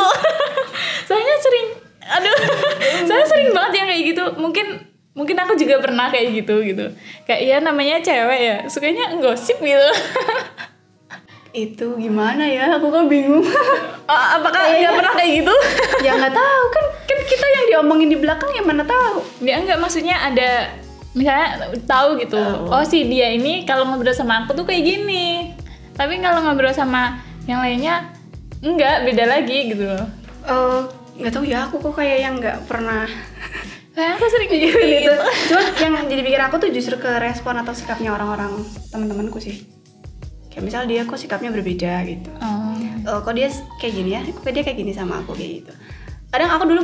Soalnya 1.08 1.36
sering 1.40 1.66
aduh 2.06 2.38
saya 3.08 3.24
sering 3.24 3.50
banget 3.56 3.72
yang 3.80 3.88
kayak 3.88 4.02
gitu. 4.12 4.24
Mungkin 4.36 4.66
mungkin 5.16 5.36
aku 5.40 5.56
juga 5.56 5.80
pernah 5.80 6.12
kayak 6.12 6.44
gitu 6.44 6.60
gitu. 6.60 6.92
Kayak 7.24 7.40
ya 7.48 7.56
namanya 7.64 7.96
cewek 8.04 8.40
ya. 8.44 8.56
Sukanya 8.68 9.16
gosip 9.24 9.56
gitu. 9.64 9.90
Itu 11.56 11.96
gimana 11.96 12.44
ya? 12.44 12.76
Aku 12.76 12.92
kok 12.92 13.08
bingung. 13.08 13.40
Ah, 14.04 14.36
apakah 14.36 14.68
nggak 14.68 14.92
pernah 14.92 15.12
kayak 15.16 15.40
gitu? 15.40 15.54
Ya 16.04 16.12
nggak 16.12 16.36
tahu 16.36 16.64
kan 16.68 16.85
diomongin 17.68 18.08
di 18.08 18.18
belakang 18.18 18.50
yang 18.54 18.66
mana 18.66 18.82
tahu 18.82 19.22
Ya 19.42 19.58
enggak 19.60 19.78
maksudnya 19.78 20.16
ada 20.18 20.72
misalnya 21.16 21.72
tahu 21.88 22.20
gitu. 22.20 22.36
Oh, 22.68 22.84
si 22.84 23.08
dia 23.08 23.32
ini 23.32 23.64
kalau 23.64 23.88
ngobrol 23.88 24.12
sama 24.12 24.44
aku 24.44 24.52
tuh 24.52 24.68
kayak 24.68 24.84
gini. 24.84 25.56
Tapi 25.96 26.20
kalau 26.20 26.44
ngobrol 26.44 26.76
sama 26.76 27.24
yang 27.48 27.64
lainnya 27.64 28.12
enggak, 28.60 29.08
beda 29.08 29.24
lagi 29.24 29.72
gitu 29.72 29.88
loh. 29.88 30.04
Eh, 30.44 30.80
nggak 31.16 31.32
tahu 31.32 31.44
ya 31.48 31.64
aku 31.64 31.80
kok 31.80 31.96
kayak 31.96 32.18
yang 32.20 32.34
nggak 32.36 32.68
pernah 32.68 33.08
Kayak 33.96 34.20
aku 34.20 34.24
sering 34.28 34.50
gitu. 34.52 34.76
gitu 34.76 35.14
cuma 35.48 35.64
yang 35.80 36.04
jadi 36.04 36.20
pikir 36.20 36.40
aku 36.44 36.60
tuh 36.60 36.68
justru 36.68 37.00
ke 37.00 37.08
respon 37.16 37.56
atau 37.56 37.72
sikapnya 37.72 38.12
orang-orang 38.12 38.52
teman-temanku 38.92 39.40
sih 39.40 39.64
kayak 40.52 40.68
misal 40.68 40.84
dia 40.84 41.08
kok 41.08 41.16
sikapnya 41.16 41.48
berbeda 41.48 42.04
gitu 42.04 42.28
Oh. 42.44 42.76
Eh, 42.76 43.20
kok 43.24 43.32
dia 43.32 43.48
kayak 43.80 43.94
gini 43.96 44.10
ya 44.12 44.20
kok 44.28 44.44
dia 44.52 44.60
kayak 44.60 44.76
gini 44.76 44.92
sama 44.92 45.24
aku 45.24 45.32
kayak 45.32 45.64
gitu 45.64 45.72
kadang 46.28 46.50
aku 46.52 46.64
dulu 46.68 46.82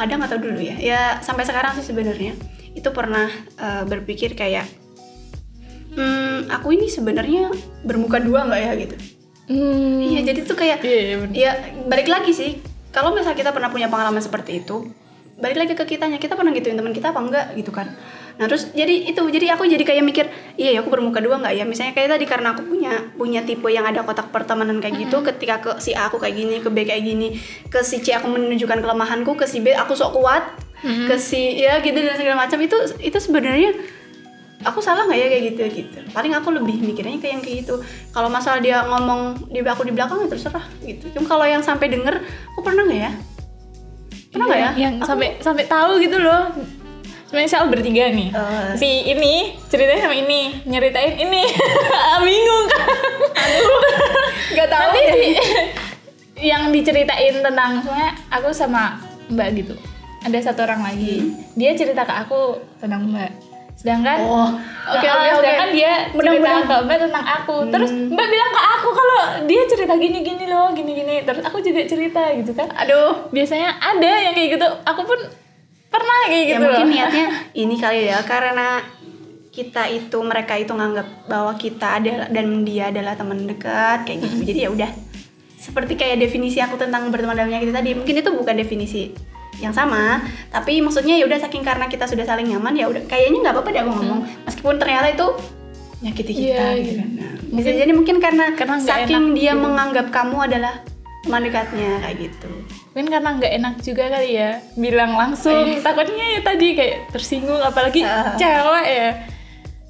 kadang 0.00 0.24
atau 0.24 0.40
dulu 0.40 0.56
ya 0.56 0.76
ya 0.80 1.00
sampai 1.20 1.44
sekarang 1.44 1.76
sih 1.76 1.84
sebenarnya 1.84 2.32
itu 2.72 2.88
pernah 2.90 3.28
eh, 3.60 3.84
berpikir 3.84 4.32
kayak 4.32 4.64
hmm, 5.92 6.48
aku 6.48 6.72
ini 6.72 6.88
sebenarnya 6.88 7.52
bermuka 7.84 8.16
dua 8.18 8.48
nggak 8.48 8.62
ya 8.62 8.72
gitu 8.80 8.96
Hmm. 9.50 9.98
iya 9.98 10.22
jadi 10.22 10.46
tuh 10.46 10.54
kayak 10.54 10.78
Iya, 10.86 10.94
iya, 10.94 11.16
bener. 11.18 11.34
ya 11.34 11.50
balik 11.90 12.06
lagi 12.06 12.30
sih 12.30 12.62
kalau 12.94 13.10
misalnya 13.10 13.34
kita 13.34 13.50
pernah 13.50 13.66
punya 13.66 13.90
pengalaman 13.90 14.22
seperti 14.22 14.62
itu 14.62 14.94
balik 15.42 15.58
lagi 15.58 15.74
ke 15.74 15.82
kitanya 15.90 16.22
kita 16.22 16.38
pernah 16.38 16.54
gituin 16.54 16.78
teman 16.78 16.94
kita 16.94 17.10
apa 17.10 17.18
enggak 17.18 17.46
gitu 17.58 17.74
kan 17.74 17.90
nah 18.40 18.48
terus 18.48 18.72
jadi 18.72 19.12
itu 19.12 19.20
jadi 19.20 19.52
aku 19.52 19.68
jadi 19.68 19.84
kayak 19.84 20.00
mikir 20.00 20.26
iya 20.56 20.72
ya 20.72 20.80
aku 20.80 20.88
bermuka 20.88 21.20
dua 21.20 21.36
nggak 21.36 21.60
ya? 21.60 21.64
Misalnya 21.68 21.92
kayak 21.92 22.16
tadi 22.16 22.24
karena 22.24 22.56
aku 22.56 22.64
punya 22.64 23.12
punya 23.12 23.44
tipe 23.44 23.68
yang 23.68 23.84
ada 23.84 24.00
kotak 24.00 24.32
pertemanan 24.32 24.80
kayak 24.80 24.96
gitu 24.96 25.20
ketika 25.20 25.60
ke 25.60 25.70
si 25.76 25.92
A 25.92 26.08
aku 26.08 26.16
kayak 26.16 26.40
gini 26.40 26.56
ke 26.64 26.72
B 26.72 26.88
kayak 26.88 27.04
gini 27.04 27.36
ke 27.68 27.84
si 27.84 28.00
C 28.00 28.16
aku 28.16 28.32
menunjukkan 28.32 28.80
kelemahanku 28.80 29.36
ke 29.36 29.44
si 29.44 29.60
B 29.60 29.76
aku 29.76 29.92
sok 29.92 30.16
kuat 30.16 30.56
ke 30.80 31.20
si 31.20 31.60
ya 31.60 31.84
gitu 31.84 32.00
dan 32.00 32.16
segala 32.16 32.48
macam 32.48 32.56
itu 32.64 32.72
itu 33.04 33.18
sebenarnya 33.20 33.76
aku 34.64 34.80
salah 34.80 35.08
nggak 35.08 35.18
ya 35.20 35.26
kayak 35.28 35.44
gitu 35.52 35.60
gitu. 35.84 35.98
Paling 36.12 36.32
aku 36.36 36.48
lebih 36.52 36.80
mikirnya 36.80 37.16
kayak 37.20 37.32
yang 37.36 37.42
kayak 37.44 37.56
gitu. 37.64 37.74
Kalau 38.12 38.28
masalah 38.28 38.60
dia 38.60 38.84
ngomong 38.84 39.52
di 39.52 39.60
aku 39.60 39.84
di 39.84 39.92
belakang 39.92 40.24
ya 40.24 40.28
terserah 40.28 40.64
gitu. 40.84 41.08
Cuma 41.16 41.28
kalau 41.28 41.44
yang 41.44 41.60
sampai 41.64 41.88
denger 41.88 42.20
aku 42.56 42.60
pernah 42.64 42.84
nggak 42.84 43.00
ya? 43.00 43.12
Pernah 44.30 44.44
nggak 44.48 44.60
ya? 44.60 44.70
Iya, 44.70 44.80
Yang 44.88 44.94
sampai 45.04 45.28
sampai 45.40 45.64
tahu 45.68 45.92
gitu 46.00 46.16
loh. 46.20 46.52
Misal 47.30 47.70
bertiga 47.70 48.10
nih. 48.10 48.28
Eh. 48.30 48.70
Si 48.74 48.90
ini 49.06 49.54
ceritanya 49.66 50.02
sama 50.02 50.16
ini, 50.16 50.66
nyeritain 50.66 51.14
ini. 51.14 51.42
Bingung 52.26 52.66
kan? 52.66 52.86
nggak 54.50 54.68
tahu 54.68 54.82
Nanti 54.82 55.00
ya. 55.00 55.12
si 55.14 55.30
yang 56.50 56.72
diceritain 56.72 57.38
tentang 57.38 57.78
soalnya 57.80 58.10
aku 58.28 58.50
sama 58.50 58.98
Mbak 59.30 59.48
gitu. 59.56 59.74
Ada 60.20 60.50
satu 60.50 60.66
orang 60.66 60.82
lagi. 60.82 61.32
Dia 61.54 61.72
cerita 61.72 62.02
ke 62.02 62.14
aku 62.18 62.58
tentang 62.76 63.06
Mbak. 63.06 63.30
Sedangkan 63.78 64.18
oh 64.20 64.50
oke 64.92 65.00
Nah, 65.00 65.14
oke 65.16 65.28
oke 65.30 65.38
sedangkan 65.40 65.70
dia 65.72 65.92
cerita 66.04 66.16
Mudah-mudahan. 66.18 66.64
ke 66.66 66.76
Mbak 66.82 66.98
tentang 66.98 67.24
aku. 67.30 67.56
Terus 67.70 67.90
Mbak 68.10 68.26
bilang 68.26 68.50
ke 68.50 68.62
aku 68.74 68.88
kalau 68.90 69.18
dia 69.46 69.62
cerita 69.64 69.94
gini-gini 69.94 70.44
loh, 70.50 70.68
gini-gini. 70.74 71.22
Terus 71.22 71.46
aku 71.46 71.62
juga 71.62 71.80
cerita 71.86 72.22
gitu 72.34 72.52
kan. 72.52 72.68
aduh 72.74 73.30
Biasanya 73.30 73.78
ada 73.78 74.12
yang 74.18 74.34
kayak 74.34 74.58
gitu. 74.58 74.66
Aku 74.82 75.06
pun 75.06 75.20
pernah 75.90 76.18
kayak 76.24 76.38
ya 76.38 76.46
gitu 76.48 76.62
mungkin 76.62 76.86
loh. 76.86 76.92
niatnya 76.94 77.26
ini 77.62 77.74
kali 77.76 78.00
ya 78.06 78.18
karena 78.22 78.80
kita 79.50 79.90
itu 79.90 80.14
mereka 80.22 80.54
itu 80.54 80.70
nganggap 80.70 81.26
bahwa 81.26 81.52
kita 81.54 81.98
adalah 81.98 82.30
dan 82.30 82.62
dia 82.62 82.88
adalah 82.88 83.18
teman 83.18 83.44
dekat 83.44 84.06
kayak 84.06 84.18
gitu. 84.22 84.46
Jadi 84.46 84.60
ya 84.60 84.70
udah. 84.70 84.90
Seperti 85.56 85.92
kayak 85.92 86.16
definisi 86.18 86.56
aku 86.56 86.74
tentang 86.74 87.10
berteman 87.10 87.34
dalam 87.34 87.50
menyakiti 87.50 87.68
tadi 87.70 87.90
mungkin 87.92 88.14
itu 88.16 88.30
bukan 88.30 88.54
definisi 88.56 89.10
yang 89.60 89.76
sama 89.76 90.24
tapi 90.48 90.80
maksudnya 90.80 91.20
ya 91.20 91.28
udah 91.28 91.36
saking 91.36 91.60
karena 91.60 91.84
kita 91.84 92.08
sudah 92.08 92.24
saling 92.24 92.48
nyaman 92.48 92.72
ya 92.72 92.88
udah 92.88 93.04
kayaknya 93.04 93.44
nggak 93.44 93.52
apa-apa 93.52 93.68
deh 93.68 93.80
aku 93.82 93.92
ngomong. 93.92 94.20
Meskipun 94.46 94.74
ternyata 94.78 95.08
itu 95.10 95.26
nyakiti 96.00 96.32
kita 96.32 96.48
Iya, 96.48 96.80
gitu. 96.80 96.92
kan 96.96 97.08
Nah, 97.12 97.32
bisa 97.52 97.70
jadi 97.74 97.92
mungkin 97.92 98.16
karena, 98.16 98.44
Karena 98.54 98.76
saking 98.80 99.20
enak 99.20 99.36
dia 99.36 99.52
gitu. 99.52 99.60
menganggap 99.60 100.06
kamu 100.08 100.36
adalah 100.40 100.74
teman 101.20 101.44
dekatnya 101.44 102.00
kayak 102.00 102.16
gitu 102.18 102.50
Mungkin 102.90 103.08
karena 103.08 103.28
nggak 103.36 103.52
enak 103.54 103.74
juga 103.80 104.04
kali 104.08 104.30
ya 104.34 104.50
bilang 104.74 105.14
langsung. 105.14 105.62
Takutnya 105.78 106.24
ya 106.26 106.40
tadi 106.42 106.74
kayak 106.74 107.14
tersinggung 107.14 107.60
apalagi 107.60 108.02
Ah. 108.02 108.34
cewek 108.34 108.86
ya. 108.88 109.08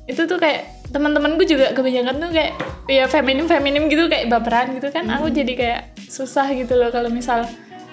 Itu 0.05 0.29
tuh 0.29 0.37
kayak 0.37 0.91
teman-temanku 0.91 1.47
juga 1.47 1.73
kebanyakan 1.73 2.19
tuh 2.19 2.31
kayak 2.31 2.53
ya 2.85 3.07
feminim 3.07 3.47
feminim 3.47 3.87
gitu 3.87 4.05
kayak 4.07 4.29
baperan 4.29 4.77
gitu 4.77 4.93
kan. 4.93 5.09
Aku 5.09 5.31
jadi 5.31 5.53
kayak 5.55 5.81
susah 6.11 6.51
gitu 6.53 6.77
loh 6.77 6.91
kalau 6.91 7.09
misal 7.09 7.47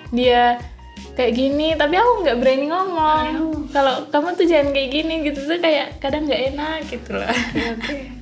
dia 0.10 0.58
kayak 1.13 1.34
gini 1.34 1.73
tapi 1.73 1.97
aku 1.97 2.26
nggak 2.26 2.38
berani 2.38 2.65
ngomong 2.67 3.26
kalau 3.69 4.06
kamu 4.10 4.34
tuh 4.34 4.45
jangan 4.45 4.69
kayak 4.69 4.89
gini 4.91 5.13
gitu 5.23 5.39
tuh 5.45 5.58
kayak 5.58 5.97
kadang 5.97 6.26
nggak 6.26 6.54
enak 6.54 6.80
gitu 6.89 7.13
loh 7.13 7.26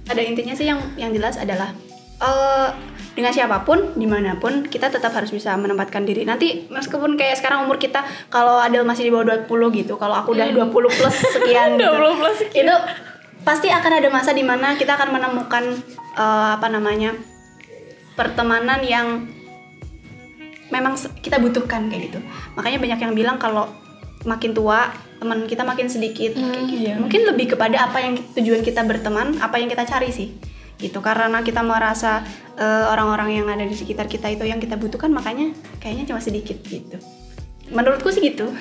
ada 0.08 0.22
intinya 0.24 0.56
sih 0.56 0.68
yang 0.68 0.80
yang 0.96 1.12
jelas 1.12 1.36
adalah 1.36 1.72
eh 2.20 2.68
dengan 3.16 3.32
siapa 3.32 3.64
pun 3.64 3.96
di 3.96 4.04
mana 4.04 4.36
pun 4.36 4.64
kita 4.64 4.88
tetap 4.88 5.10
harus 5.10 5.32
bisa 5.32 5.56
menempatkan 5.56 6.04
diri 6.04 6.22
nanti 6.22 6.68
meskipun 6.68 7.16
kayak 7.16 7.40
sekarang 7.40 7.64
umur 7.64 7.76
kita 7.76 8.04
kalau 8.28 8.60
Adel 8.60 8.84
masih 8.84 9.08
di 9.08 9.12
bawah 9.12 9.40
20 9.48 9.48
gitu 9.74 9.96
kalau 9.96 10.14
aku 10.14 10.36
udah 10.36 10.52
20 10.52 10.68
plus 10.70 11.16
sekian 11.36 11.76
gitu 11.76 11.88
20 11.88 12.20
plus 12.20 12.38
sekian. 12.42 12.68
itu 12.68 12.76
pasti 13.42 13.68
akan 13.70 13.92
ada 13.96 14.10
masa 14.10 14.32
di 14.32 14.44
mana 14.44 14.76
kita 14.76 14.94
akan 14.94 15.10
menemukan 15.12 15.64
eh, 16.14 16.50
apa 16.54 16.68
namanya 16.68 17.16
pertemanan 18.14 18.80
yang 18.82 19.28
memang 20.68 20.94
kita 21.20 21.38
butuhkan 21.38 21.88
kayak 21.88 22.10
gitu 22.10 22.20
makanya 22.54 22.80
banyak 22.82 23.00
yang 23.00 23.14
bilang 23.14 23.38
kalau 23.38 23.70
makin 24.26 24.52
tua 24.52 24.90
teman 25.16 25.46
kita 25.46 25.62
makin 25.62 25.88
sedikit 25.88 26.34
kayak 26.34 26.44
Hmm, 26.58 26.68
gitu. 26.68 26.84
iya. 26.84 26.96
mungkin 26.98 27.22
lebih 27.24 27.56
kepada 27.56 27.88
apa 27.88 28.02
yang 28.02 28.18
tujuan 28.34 28.60
kita 28.60 28.82
berteman 28.84 29.38
apa 29.40 29.56
yang 29.56 29.70
kita 29.70 29.86
cari 29.86 30.10
sih 30.10 30.34
gitu 30.80 31.00
karena 31.00 31.40
kita 31.42 31.64
merasa 31.64 32.26
eh, 32.60 32.86
orang-orang 32.92 33.42
yang 33.42 33.48
ada 33.48 33.64
di 33.64 33.76
sekitar 33.76 34.12
kita 34.12 34.28
itu 34.32 34.44
yang 34.44 34.60
kita 34.60 34.76
butuhkan 34.76 35.12
makanya 35.12 35.56
kayaknya 35.80 36.12
cuma 36.12 36.20
sedikit 36.20 36.60
gitu 36.66 36.98
menurutku 37.72 38.12
sih 38.12 38.24
gitu 38.24 38.52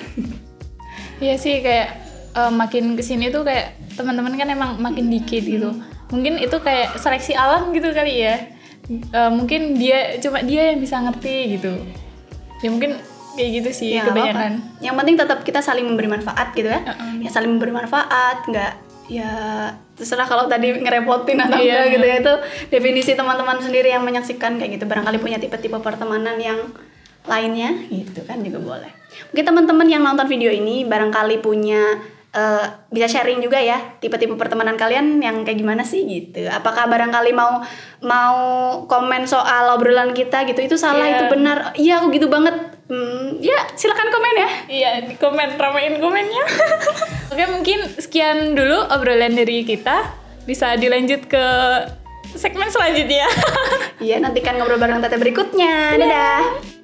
Iya 1.15 1.39
sih 1.39 1.63
kayak 1.63 1.87
eh, 2.35 2.51
makin 2.51 2.99
ke 2.99 3.03
sini 3.03 3.31
tuh 3.31 3.47
kayak 3.47 3.95
teman-teman 3.95 4.35
kan 4.35 4.51
emang 4.51 4.75
makin 4.83 5.07
dikit 5.07 5.43
gitu. 5.43 5.71
mungkin 6.11 6.37
itu 6.37 6.53
kayak 6.61 6.99
seleksi 7.01 7.33
alam 7.33 7.73
gitu 7.73 7.89
kali 7.95 8.21
ya 8.21 8.55
Eh, 8.89 9.31
mungkin 9.33 9.81
dia 9.81 10.21
cuma 10.21 10.45
dia 10.45 10.69
yang 10.69 10.77
bisa 10.77 11.01
ngerti 11.01 11.57
gitu 11.57 11.73
ya 12.61 12.69
mungkin 12.69 13.01
kayak 13.33 13.49
gitu 13.61 13.69
sih 13.73 13.91
Ya, 13.97 14.05
kebanyakan. 14.05 14.61
Yang 14.79 14.95
penting 15.01 15.15
tetap 15.17 15.39
kita 15.41 15.59
saling 15.59 15.85
memberi 15.89 16.07
manfaat 16.07 16.55
gitu 16.55 16.71
ya. 16.71 16.79
Uh-uh. 16.85 17.19
Ya 17.19 17.29
saling 17.33 17.51
memberi 17.51 17.73
manfaat, 17.75 18.47
nggak 18.47 18.71
ya 19.05 19.31
terserah 19.93 20.25
kalau 20.25 20.45
tadi 20.45 20.75
ngerepotin 20.75 21.37
atau 21.39 21.55
Iya, 21.55 21.85
enggak 21.85 21.93
gitu 21.93 22.05
ya. 22.05 22.15
Itu 22.19 22.33
definisi 22.69 23.11
teman-teman 23.13 23.57
sendiri 23.57 23.89
yang 23.89 24.01
menyaksikan 24.01 24.57
kayak 24.57 24.75
gitu. 24.75 24.85
Barangkali 24.85 25.17
punya 25.17 25.37
tipe-tipe 25.37 25.77
pertemanan 25.79 26.35
yang 26.35 26.57
lainnya 27.25 27.73
gitu 27.87 28.21
kan 28.21 28.41
juga 28.41 28.59
boleh. 28.59 28.91
Mungkin 29.31 29.45
teman-teman 29.45 29.87
yang 29.87 30.01
nonton 30.01 30.25
video 30.25 30.49
ini 30.49 30.83
barangkali 30.83 31.39
punya 31.39 31.81
eh, 32.31 32.65
bisa 32.89 33.07
sharing 33.07 33.39
juga 33.39 33.57
ya 33.57 33.79
tipe-tipe 33.97 34.35
pertemanan 34.35 34.75
kalian 34.75 35.17
yang 35.17 35.41
kayak 35.41 35.55
gimana 35.55 35.81
sih 35.81 36.03
gitu. 36.03 36.45
Apakah 36.45 36.85
barangkali 36.85 37.31
mau 37.31 37.63
mau 38.03 38.35
komen 38.85 39.23
soal 39.23 39.71
obrolan 39.71 40.11
kita 40.11 40.43
gitu 40.43 40.59
itu 40.59 40.75
salah 40.75 41.07
Iya. 41.07 41.15
itu 41.15 41.25
benar. 41.31 41.57
Iya 41.73 41.93
aku 41.97 42.11
gitu 42.11 42.27
banget 42.27 42.74
Hmm, 42.85 43.41
ya 43.41 43.65
silakan 43.73 44.13
komen 44.13 44.35
ya 44.37 44.49
Iya, 44.69 44.91
di 45.09 45.15
komen, 45.17 45.57
ramein 45.57 45.97
komennya. 45.97 46.45
Oke, 47.33 47.43
mungkin 47.49 47.81
sekian 47.97 48.53
dulu 48.53 48.77
obrolan 48.93 49.33
dari 49.33 49.65
kita. 49.65 50.13
Bisa 50.45 50.77
dilanjut 50.77 51.25
ke 51.25 51.45
segmen 52.37 52.69
selanjutnya. 52.69 53.25
Iya, 53.95 54.19
nantikan 54.19 54.59
ngobrol 54.59 54.77
bareng 54.77 54.99
Tete 54.99 55.17
berikutnya. 55.17 55.95
Dadah. 55.95 56.74